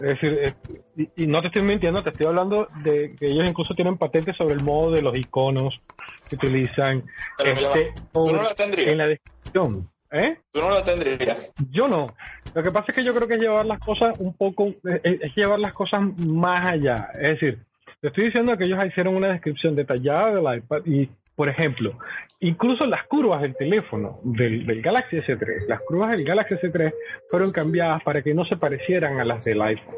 [0.00, 0.54] Es decir, eh,
[0.96, 4.36] y, y no te estoy mintiendo, te estoy hablando de que ellos incluso tienen patentes
[4.36, 5.80] sobre el modo de los iconos
[6.28, 7.04] que utilizan.
[7.38, 8.88] Pero este, Tú no la tendrías.
[8.88, 9.88] en la descripción.
[10.10, 10.38] ¿Eh?
[10.52, 11.52] Tú no lo tendrías.
[11.70, 12.06] Yo no.
[12.54, 15.00] Lo que pasa es que yo creo que es llevar las cosas un poco, es,
[15.02, 17.08] es llevar las cosas más allá.
[17.14, 17.58] Es decir,
[18.00, 21.98] te estoy diciendo que ellos hicieron una descripción detallada del iPad y, por ejemplo,
[22.40, 26.92] incluso las curvas del teléfono del, del Galaxy S3, las curvas del Galaxy S3
[27.30, 29.94] fueron cambiadas para que no se parecieran a las del iPhone.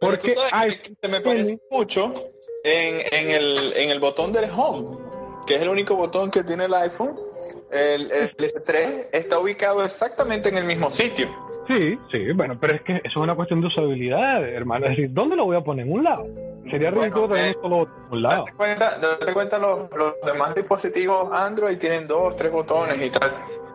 [0.00, 2.12] Porque iPhone se me parece mucho
[2.64, 4.98] en, en, el, en el botón del home,
[5.46, 7.16] que es el único botón que tiene el iPhone.
[7.70, 11.28] El, el S3 está ubicado exactamente en el mismo sitio.
[11.68, 14.86] Sí, sí, bueno, pero es que eso es una cuestión de usabilidad, hermano.
[14.86, 15.86] Es decir, ¿dónde lo voy a poner?
[15.86, 16.26] En un lado.
[16.70, 18.44] Sería Bueno, ridículo tener eh, un solo un lado.
[18.44, 23.32] Date cuenta, date cuenta los, los demás dispositivos Android tienen dos, tres botones y tal.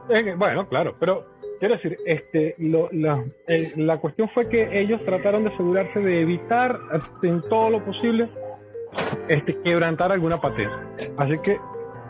[0.10, 1.26] Eh, bueno, claro, pero
[1.60, 6.22] quiero decir, este, lo- la, eh, la cuestión fue que ellos trataron de asegurarse de
[6.22, 6.80] evitar
[7.24, 8.30] en todo lo posible
[9.28, 10.74] este, quebrantar alguna patente.
[11.18, 11.58] Así que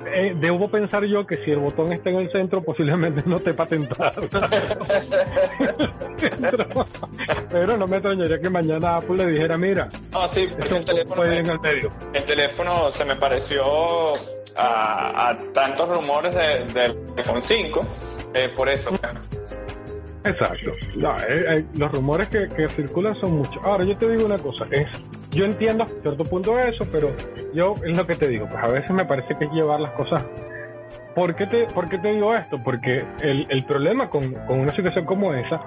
[0.05, 3.53] eh, debo pensar yo que si el botón está en el centro, posiblemente no esté
[3.53, 4.21] patentado.
[7.51, 11.15] pero no me extrañaría que mañana Apple le dijera, mira, No, sí, porque el teléfono,
[11.15, 11.91] puede ir en el medio.
[12.13, 13.63] el teléfono se me pareció
[14.55, 17.81] a, a tantos rumores de- del iPhone 5,
[18.33, 18.91] eh, por eso.
[20.23, 20.71] Exacto.
[20.95, 23.57] No, eh, eh, los rumores que, que circulan son muchos.
[23.63, 24.65] Ahora, yo te digo una cosa.
[24.71, 24.87] Es,
[25.35, 27.11] yo entiendo hasta cierto punto eso, pero
[27.53, 28.47] yo es lo que te digo.
[28.49, 30.25] Pues a veces me parece que es llevar las cosas.
[31.13, 32.61] ¿Por qué te, por qué te digo esto?
[32.63, 35.61] Porque el, el problema con, con una situación como esa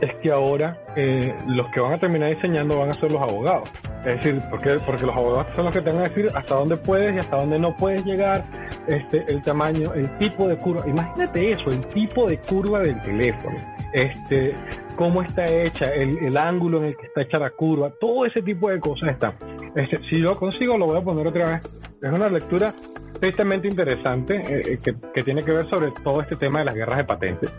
[0.00, 3.70] es que ahora eh, los que van a terminar diseñando van a ser los abogados.
[4.00, 6.76] Es decir, porque, porque los abogados son los que te van a decir hasta dónde
[6.76, 8.44] puedes y hasta dónde no puedes llegar,
[8.86, 10.86] este, el tamaño, el tipo de curva.
[10.86, 13.56] Imagínate eso, el tipo de curva del teléfono,
[13.92, 14.50] este,
[14.98, 18.42] cómo está hecha, el, el ángulo en el que está hecha la curva, todo ese
[18.42, 19.32] tipo de cosas están.
[19.76, 21.60] Este, si lo consigo, lo voy a poner otra vez.
[22.02, 22.74] Es una lectura
[23.20, 26.74] tristemente interesante eh, eh, que, que tiene que ver sobre todo este tema de las
[26.74, 27.54] guerras de patentes.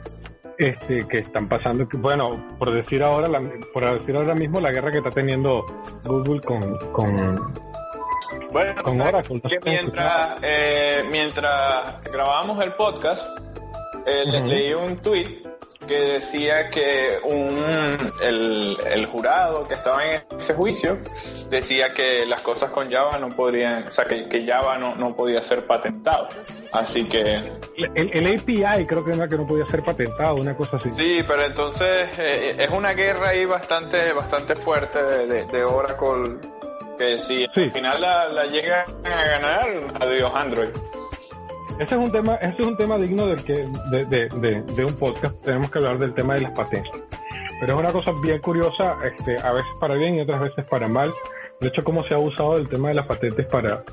[0.58, 3.42] este, que están pasando, bueno, por decir ahora, la-
[3.74, 5.66] por decir ahora mismo la guerra que está teniendo
[6.04, 6.60] Google con,
[6.92, 7.54] con
[8.52, 13.26] Bueno, Con ¿sabes Oracle, que mientras, eh, mientras grabábamos el podcast,
[14.06, 14.48] eh, le- Ujú.
[14.48, 15.44] leí un tweet
[15.88, 20.98] que decía que un, el, el jurado que estaba en ese juicio
[21.50, 25.16] decía que las cosas con Java no podrían, o sea, que, que Java no, no
[25.16, 26.28] podía ser patentado.
[26.74, 27.22] Así que
[27.78, 30.90] el, el API creo que era que no podía ser patentado, una cosa así.
[30.90, 36.38] sí, pero entonces eh, es una guerra ahí bastante, bastante fuerte de, de- de Oracle
[36.98, 37.62] que si Sí.
[37.64, 39.70] al final la, la llegan a ganar,
[40.02, 40.70] adiós Android.
[41.80, 44.86] Ese es un tema, ese es un tema digno del que, de, de, de, de
[44.86, 45.34] un podcast.
[45.42, 46.92] Tenemos que hablar del tema de las patentes.
[47.62, 50.88] Pero es una cosa bien curiosa, este, a veces para bien y otras veces para
[50.88, 51.14] mal.
[51.62, 53.84] De hecho, cómo se ha usado el tema de las patentes para,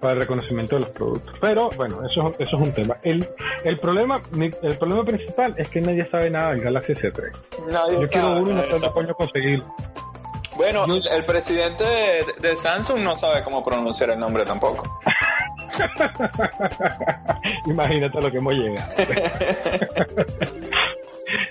[0.00, 1.36] para el reconocimiento de los productos.
[1.40, 2.96] Pero bueno, eso, eso es un tema.
[3.02, 3.28] El,
[3.64, 4.20] el problema,
[4.62, 7.32] el problema principal es que nadie sabe nada del Galaxy S3.
[7.70, 9.74] Nadie Yo quiero uno y no sé coño conseguirlo.
[10.58, 14.82] Bueno, Yo- el, presidente de, de Samsung no sabe cómo pronunciar el nombre tampoco.
[17.66, 18.88] Imagínate lo que hemos llegado.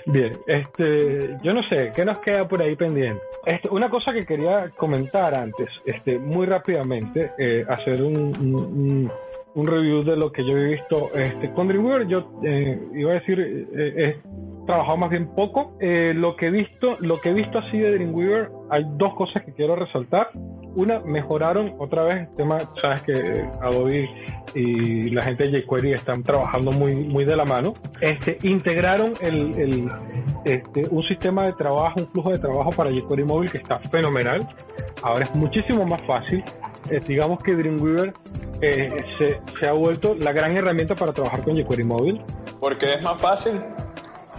[0.06, 3.22] Bien, este, yo no sé, ¿qué nos queda por ahí pendiente?
[3.46, 9.10] Este, una cosa que quería comentar antes, este, muy rápidamente, eh, hacer un,
[9.54, 11.10] un, review de lo que yo he visto.
[11.14, 11.68] Este, con
[12.08, 14.16] yo eh, iba a decir, eh, he
[14.68, 15.78] trabajado más bien poco.
[15.80, 19.42] Eh, lo que he visto, lo que he visto así de Dreamweaver, hay dos cosas
[19.42, 20.28] que quiero resaltar.
[20.34, 24.06] Una, mejoraron otra vez el tema, sabes que eh, Adobe
[24.54, 27.72] y la gente de jQuery están trabajando muy, muy de la mano.
[28.02, 29.90] Este, integraron el,
[30.44, 34.46] este, un sistema de trabajo, un flujo de trabajo para jQuery móvil que está fenomenal.
[35.02, 36.44] Ahora es muchísimo más fácil.
[36.90, 38.12] Eh, digamos que Dreamweaver
[38.60, 42.20] se, se ha vuelto la gran herramienta para trabajar con jQuery móvil.
[42.60, 43.62] Porque es más fácil.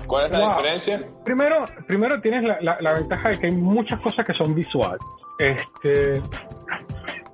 [0.10, 0.50] ¿Cuál es la Wow.
[0.58, 1.08] diferencia?
[1.24, 5.00] Primero, primero tienes la, la- la ventaja de que hay muchas cosas que son visuales,
[5.38, 6.22] este,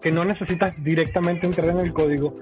[0.02, 2.34] que no necesitas directamente entrar en el código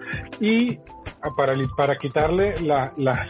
[0.42, 0.78] y
[1.22, 3.30] ah, para, para quitarle la- las,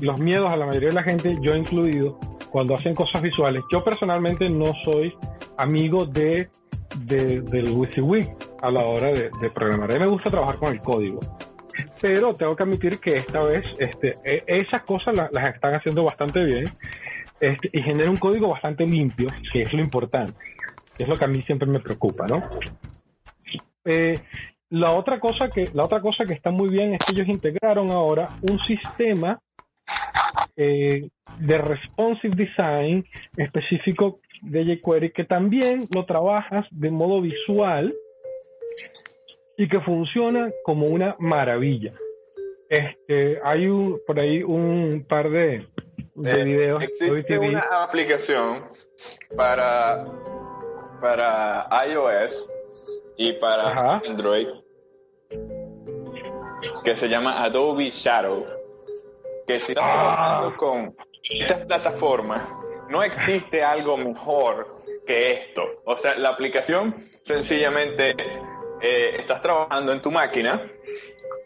[0.00, 2.18] los miedos a la mayoría de la gente, yo incluido,
[2.50, 3.62] cuando hacen cosas visuales.
[3.72, 5.14] Yo personalmente no soy
[5.56, 6.50] amigo de,
[6.98, 8.28] de- del WYSIWYG
[8.62, 9.90] a la hora de, de programar.
[9.90, 11.20] A mí me gusta trabajar con el código
[12.00, 16.04] pero tengo que admitir que esta vez este, e- esas cosas la- las están haciendo
[16.04, 16.64] bastante bien
[17.40, 20.34] este, y genera un código bastante limpio, que es lo importante,
[20.98, 22.42] es lo que a mí siempre me preocupa, ¿no?
[23.84, 24.18] Eh,
[24.70, 27.90] la otra cosa que la otra cosa que está muy bien es que ellos integraron
[27.90, 29.38] ahora un sistema
[30.56, 31.08] eh,
[31.38, 33.04] de responsive design
[33.36, 37.94] específico de jQuery que también lo trabajas de modo visual
[39.62, 41.92] y que funciona como una maravilla.
[42.68, 45.66] Este, hay un, por ahí un par de,
[46.14, 46.82] de Eh, videos.
[46.82, 48.64] Existe una aplicación
[49.36, 50.04] para,
[51.00, 52.50] para iOS
[53.16, 54.02] y para Ajá.
[54.08, 54.48] Android
[56.84, 58.44] que se llama Adobe Shadow.
[59.46, 59.92] Que si estás Ah.
[59.92, 60.96] trabajando con
[61.30, 62.48] estas plataformas,
[62.88, 64.74] no existe algo mejor
[65.06, 65.62] que esto.
[65.84, 68.14] O sea, la aplicación sencillamente
[68.82, 70.60] eh, estás trabajando en tu máquina,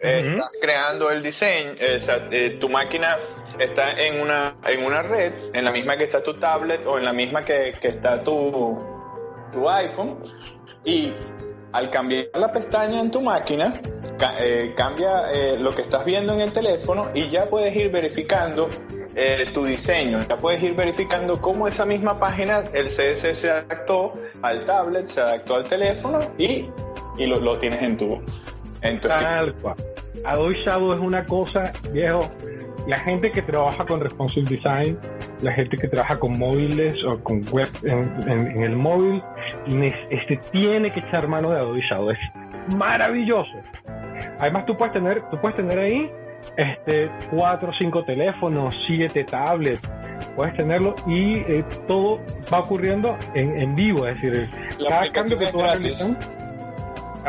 [0.00, 2.28] eh, estás creando el diseño, eh, o sea,
[2.58, 3.18] tu máquina
[3.58, 7.04] está en una, en una red, en la misma que está tu tablet o en
[7.04, 8.78] la misma que, que está tu,
[9.52, 10.18] tu iPhone,
[10.84, 11.12] y
[11.72, 13.80] al cambiar la pestaña en tu máquina,
[14.18, 14.36] ca-
[14.76, 15.24] cambia
[15.58, 18.68] lo que estás viendo en el teléfono y ya puedes ir verificando
[19.14, 24.12] eh, tu diseño, ya puedes ir verificando cómo esa misma página, el CSS se adaptó
[24.42, 26.66] al tablet, se adaptó al teléfono y,
[27.18, 28.20] y lo, lo tienes en tu,
[28.82, 29.74] en tu Tal cual.
[30.24, 32.30] Adobe Shadow es una cosa, viejo.
[32.86, 34.96] La gente que trabaja con responsive design,
[35.42, 39.22] la gente que trabaja con móviles o con web en, en- en el móvil,
[40.10, 42.10] este, tiene que echar mano de Adobe Shadow.
[42.10, 42.18] Es
[42.76, 43.50] maravilloso.
[44.38, 46.10] Además, tú puedes tener, tú puedes tener ahí
[46.56, 49.80] este, cuatro o cinco teléfonos, siete tablets.
[50.36, 52.20] Puedes tenerlo y eh, todo
[52.52, 54.06] va ocurriendo en, en vivo.
[54.06, 54.48] Es decir,
[54.78, 56.18] La cada cambio que tú vas realizando.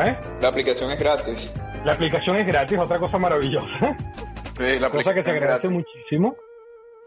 [0.06, 0.18] ¿Eh?
[0.42, 1.52] La aplicación es gratis.
[1.86, 3.96] La aplicación es gratis, otra cosa maravillosa.
[4.58, 6.36] Sí, la cosa que es agradece muchísimo.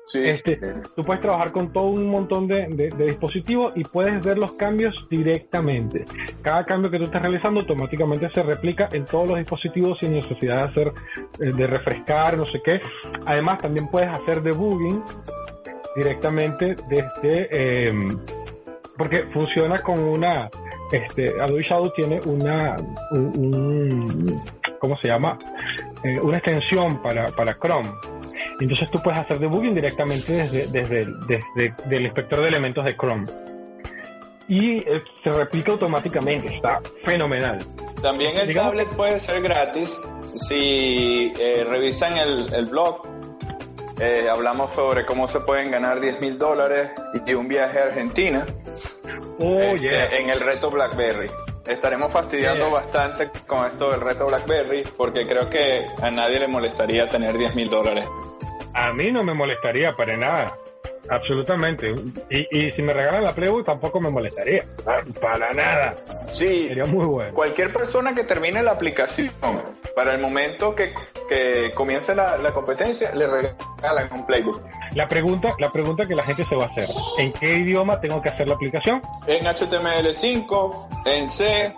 [0.06, 0.66] Sí, Este, sí.
[0.96, 4.52] Tú puedes trabajar con todo un montón de, de- de dispositivos y puedes ver los
[4.52, 6.04] cambios directamente.
[6.42, 10.58] Cada cambio que tú estás realizando automáticamente se replica en todos los dispositivos sin necesidad
[10.58, 10.88] de hacer,
[11.40, 12.80] eh, de refrescar, no sé qué.
[13.26, 15.02] Además, también puedes hacer debugging
[15.96, 17.48] directamente desde,
[17.88, 17.88] eh,
[18.96, 20.48] porque funciona con una,
[20.92, 22.76] este, Adobe Shadow tiene una,
[23.12, 24.42] un, un-
[24.78, 25.38] ¿cómo se llama?
[26.04, 27.90] Eh, una extensión para, para Chrome.
[28.60, 31.06] Entonces tú puedes hacer debugging directamente desde, desde,
[31.56, 33.24] desde el inspector de elementos de Chrome.
[34.48, 37.58] Y eh, se replica automáticamente, está fenomenal.
[38.02, 39.96] También el Digamos tablet puede ser gratis
[40.34, 43.02] si eh, revisan el, el blog.
[44.00, 46.90] Eh, hablamos sobre cómo se pueden ganar 10 mil dólares
[47.26, 48.46] y un viaje a Argentina
[49.38, 50.06] Oh, este, yeah.
[50.06, 51.30] en el reto BlackBerry.
[51.66, 52.74] Estaremos fastidiando Yeah.
[52.74, 57.54] bastante con esto del reto BlackBerry porque creo que a nadie le molestaría tener 10
[57.54, 58.06] mil dólares.
[58.74, 60.54] A mí no me molestaría para nada.
[61.10, 61.94] Absolutamente.
[62.30, 64.64] Y, y si me regalan la Playboy tampoco me molestaría.
[64.84, 65.94] Pa- Para nada.
[66.28, 67.34] Sí, Sería muy bueno.
[67.34, 69.30] cualquier persona que termine la aplicación,
[69.96, 70.94] para el momento que,
[71.28, 74.62] que comience la, la competencia, le regalan un playbook.
[74.94, 76.88] La pregunta, la pregunta que la gente se va a hacer,
[77.18, 79.02] ¿en qué idioma tengo que hacer la aplicación?
[79.26, 81.74] En HTML5, en C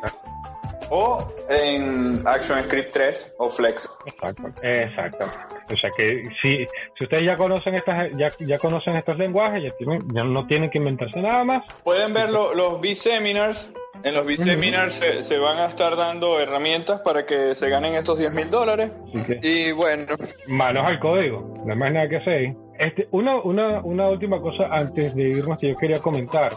[0.91, 3.89] o en ActionScript 3 o Flex.
[4.07, 4.49] Exacto.
[4.63, 5.27] Exacto.
[5.71, 6.67] O sea que si,
[6.99, 10.71] si ustedes ya conocen estas, ya, ya conocen estos lenguajes, ya, tienen, ya no tienen
[10.71, 11.65] que inventarse nada más.
[11.85, 13.73] Pueden ver lo- los B-Seminars.
[14.05, 18.19] En los B-Seminars se, se van a estar dando herramientas para que se ganen estos
[18.19, 18.93] 10 mil dólares.
[19.27, 20.07] Que Y bueno,
[20.49, 22.55] manos al código, no más nada que hacer.
[22.81, 26.53] Este, una, una, una última cosa antes de irnos que yo quería comentar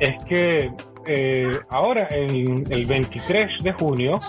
[0.00, 0.72] es que
[1.06, 4.20] eh, ahora, en el 23 de junio,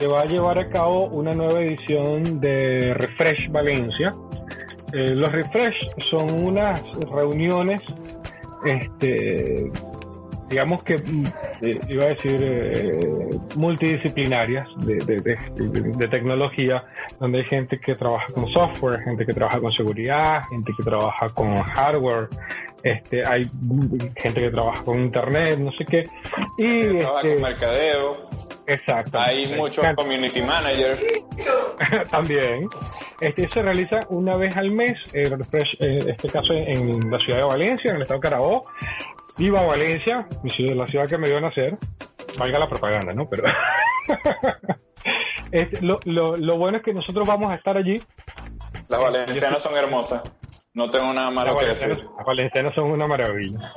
[0.00, 4.10] se va a llevar a cabo una nueva edición de Refresh Valencia.
[4.94, 6.82] Eh, los Refresh son unas
[7.12, 7.82] reuniones,
[8.64, 9.66] este,
[10.50, 11.26] digamos que, mm,
[11.62, 12.98] eh, iba a decir, eh,
[13.56, 15.20] multidisciplinarias de, de-
[15.96, 16.82] de- tecnología,
[17.20, 21.28] donde hay gente que trabaja con software, gente que trabaja con seguridad, gente que trabaja
[21.28, 22.28] con hardware,
[22.82, 23.44] este, hay
[24.16, 26.02] gente que trabaja con internet, no sé qué.
[26.58, 28.28] Y trabaja este, con mercadeo.
[28.66, 29.20] exacto.
[29.20, 31.00] Hay muchos community managers.
[32.10, 32.66] También.
[33.20, 37.38] Este se realiza una vez al mes, refresh, eh, este caso en, en la ciudad
[37.38, 38.62] de Valencia, en el estado de Carabobo.
[39.40, 41.78] Viva Valencia, mi ciudad- la ciudad que me dio nacer.
[42.38, 43.26] Valga la propaganda, ¿no?
[43.28, 43.44] Pero
[45.80, 47.96] lo, lo, lo bueno es que nosotros vamos a estar allí.
[48.88, 50.22] Las valencianas son hermosas.
[50.74, 51.88] No tengo nada malo que decir.
[52.16, 53.72] las valencianas son una maravilla.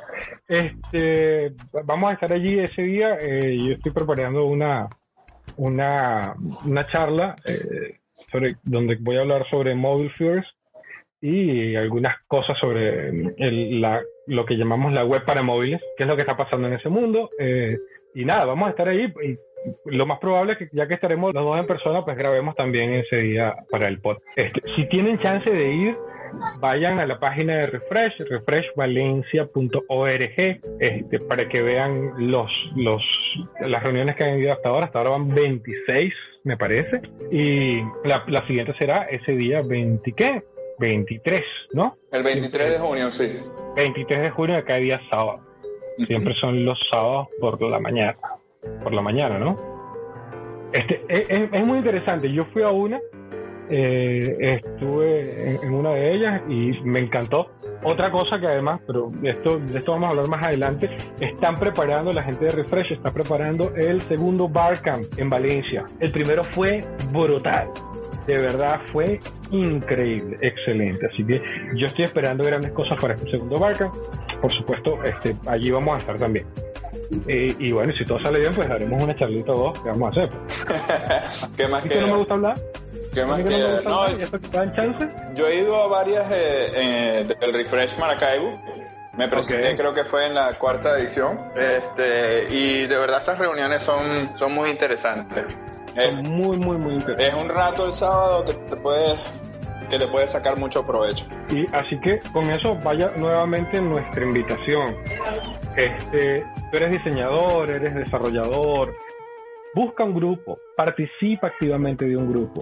[0.47, 1.53] Este,
[1.85, 3.17] vamos a estar allí ese día.
[3.21, 4.87] eh, yo estoy preparando una,
[5.55, 6.35] una,
[6.65, 7.99] una charla eh,
[8.31, 10.49] sobre, donde voy a hablar sobre mobile first
[11.21, 16.09] y algunas cosas sobre el- la, lo que llamamos la web para móviles, qué es
[16.09, 17.29] lo que está pasando en ese mundo.
[17.39, 17.77] eh,
[18.15, 19.11] y nada, vamos a estar ahí.
[19.23, 19.37] Y
[19.85, 22.93] lo más probable es que ya que estaremos los dos en persona, pues grabemos también
[22.93, 24.17] ese día para el pod.
[24.35, 25.95] Este, si tienen chance de ir,
[26.59, 33.01] vayan a la página de Refresh, refreshvalencia.org, este, para que vean los, los,
[33.61, 34.87] las reuniones que han ido hasta ahora.
[34.87, 36.13] Hasta ahora van 26,
[36.43, 37.01] me parece.
[37.31, 40.41] Y la, la siguiente será ese día 20, ¿qué?
[40.83, 41.97] 23, ¿no?
[42.11, 43.39] El 23 de junio, sí.
[43.77, 45.39] 23 de junio de cada día sábado.
[46.05, 48.17] Siempre son los sábados por la mañana.
[48.83, 49.57] Por la mañana, ¿no?
[50.73, 52.29] Este, es, muy interesante.
[52.33, 52.99] Yo fui a una,
[53.69, 57.49] eh, estuve en, en una de ellas y me encantó.
[57.83, 60.89] Otra cosa que además, pero de esto, de esto vamos a hablar más adelante,
[61.21, 65.85] están preparando, la gente de Refresh está preparando el segundo Barcamp en Valencia.
[66.01, 67.69] El primero fue brutal.
[68.27, 69.19] De verdad fue
[69.51, 71.07] increíble, excelente.
[71.07, 71.41] Así que
[71.75, 73.93] yo estoy esperando grandes cosas para este segundo Barcamp.
[74.41, 76.45] Por supuesto, este, allí vamos a estar también.
[77.27, 80.07] Eh, y bueno, si todo sale bien, pues haremos una charlita o dos que vamos
[80.17, 80.29] a hacer.
[81.57, 82.55] ¿Qué más ¿A mí que no me gusta hablar?
[83.13, 85.09] qué ¿A más que no me que- gusta no, esto que te dan chance?
[85.35, 88.59] Yo he ido a varias eh, eh, del Refresh Maracaibo.
[89.15, 91.39] Me presenté, creo que fue en la cuarta edición.
[91.55, 95.45] Este, y de verdad estas reuniones son, son muy interesantes.
[95.95, 97.27] Es, Muy, muy, muy interesante.
[97.27, 99.19] es un rato el sábado que te puedes,
[99.89, 101.25] que le puedes sacar mucho provecho.
[101.49, 104.95] Y así que con eso vaya nuevamente nuestra invitación.
[105.77, 108.95] Este, tú eres diseñador, eres desarrollador,
[109.75, 112.61] busca un grupo, participa activamente de un grupo.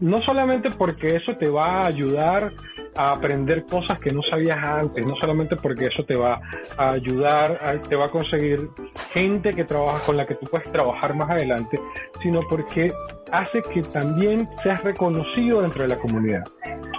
[0.00, 2.52] No solamente porque eso te va a ayudar
[2.96, 6.40] a aprender cosas que no sabías antes, no solamente porque eso te va
[6.78, 8.68] a ayudar, a- te va a conseguir
[9.12, 11.78] gente que trabaja con la que tú puedes trabajar más adelante,
[12.22, 12.90] sino porque
[13.32, 16.42] hace que también seas reconocido dentro de la comunidad.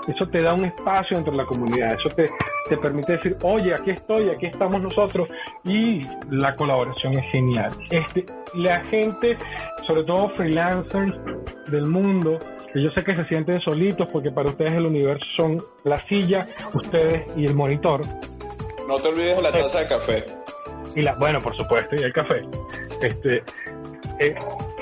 [0.07, 2.25] Eso te da un espacio dentro de la comunidad, eso te,
[2.69, 5.27] te permite decir, oye, aquí estoy, aquí estamos nosotros,
[5.63, 7.71] y la colaboración es genial.
[7.91, 8.25] Este,
[8.55, 9.37] la gente,
[9.85, 11.13] sobre todo freelancers
[11.67, 12.37] del mundo,
[12.73, 16.45] que yo sé que se sienten solitos porque para ustedes el universo son la silla,
[16.73, 18.01] ustedes y el monitor,
[18.87, 20.25] No te olvides de la taza de café.
[20.95, 22.41] y la, bueno, por supuesto, y el café.
[23.01, 23.43] Este,
[24.19, 24.35] eh,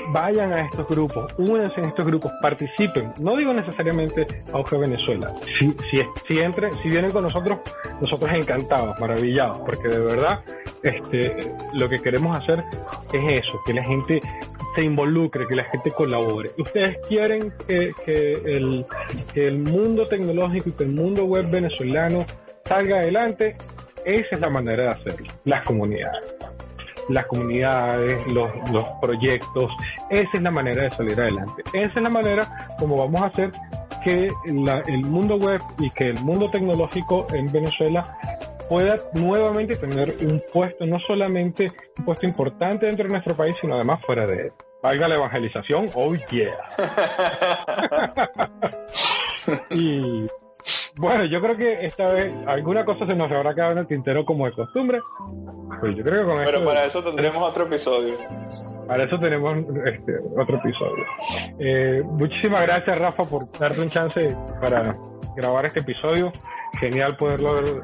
[0.08, 3.12] vayan a estos grupos, únanse en estos grupos, participen.
[3.20, 5.32] No digo necesariamente Auge Venezuela.
[5.58, 7.58] Si, si, si, entren, si vienen con nosotros,
[8.00, 10.40] nosotros encantados, maravillados, porque de verdad
[10.82, 11.36] este,
[11.74, 12.64] lo que queremos hacer
[13.12, 14.20] es eso, que la gente
[14.74, 16.50] se involucre, que la gente colabore.
[16.58, 18.86] Ustedes quieren que, que, el,
[19.34, 22.24] que el mundo tecnológico y que el mundo web venezolano
[22.64, 23.56] salga adelante,
[24.04, 26.40] esa es la manera de hacerlo, las comunidades
[27.10, 29.72] las comunidades, los, los proyectos.
[30.10, 31.62] Esa es la manera de salir adelante.
[31.72, 32.46] Esa es la manera
[32.78, 33.52] como vamos a hacer
[34.04, 38.16] que la- el mundo web y que el mundo tecnológico en Venezuela
[38.68, 43.74] pueda nuevamente tener un puesto, no solamente un puesto importante dentro de nuestro país, sino
[43.74, 44.52] además fuera de él.
[44.82, 46.52] Valga la evangelización, oh yeah.
[49.70, 50.24] y
[51.00, 54.24] bueno, yo creo que esta vez alguna cosa se nos habrá quedado en el tintero
[54.24, 55.00] como de costumbre.
[55.80, 58.14] Pues yo creo que con Pero esto- para eso tendremos otro episodio.
[58.90, 59.56] Para eso tenemos
[59.86, 61.04] este, otro episodio.
[61.60, 64.96] Eh, muchísimas gracias, Rafa, por darte un chance para
[65.36, 66.32] grabar este episodio.
[66.80, 67.82] Genial poderlo haber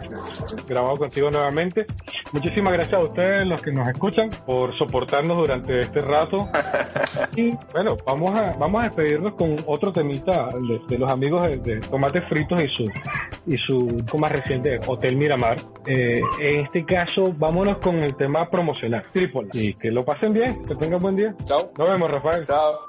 [0.69, 1.87] grabado contigo nuevamente.
[2.33, 6.39] Muchísimas gracias a ustedes, los que nos escuchan, por soportarnos durante este rato.
[7.37, 11.59] Y bueno, vamos a, vamos a despedirnos con otro temita de, de los amigos de,
[11.59, 12.85] de Tomates Fritos y su,
[13.47, 15.57] y su más reciente, Hotel Miramar.
[15.87, 19.51] Eh, en este caso, vámonos con el tema promocional, Trípoli.
[19.55, 21.35] Y que lo pasen bien, que tengan buen día.
[21.45, 21.73] Chao.
[21.77, 22.45] Nos vemos, Rafael.
[22.45, 22.87] Chao.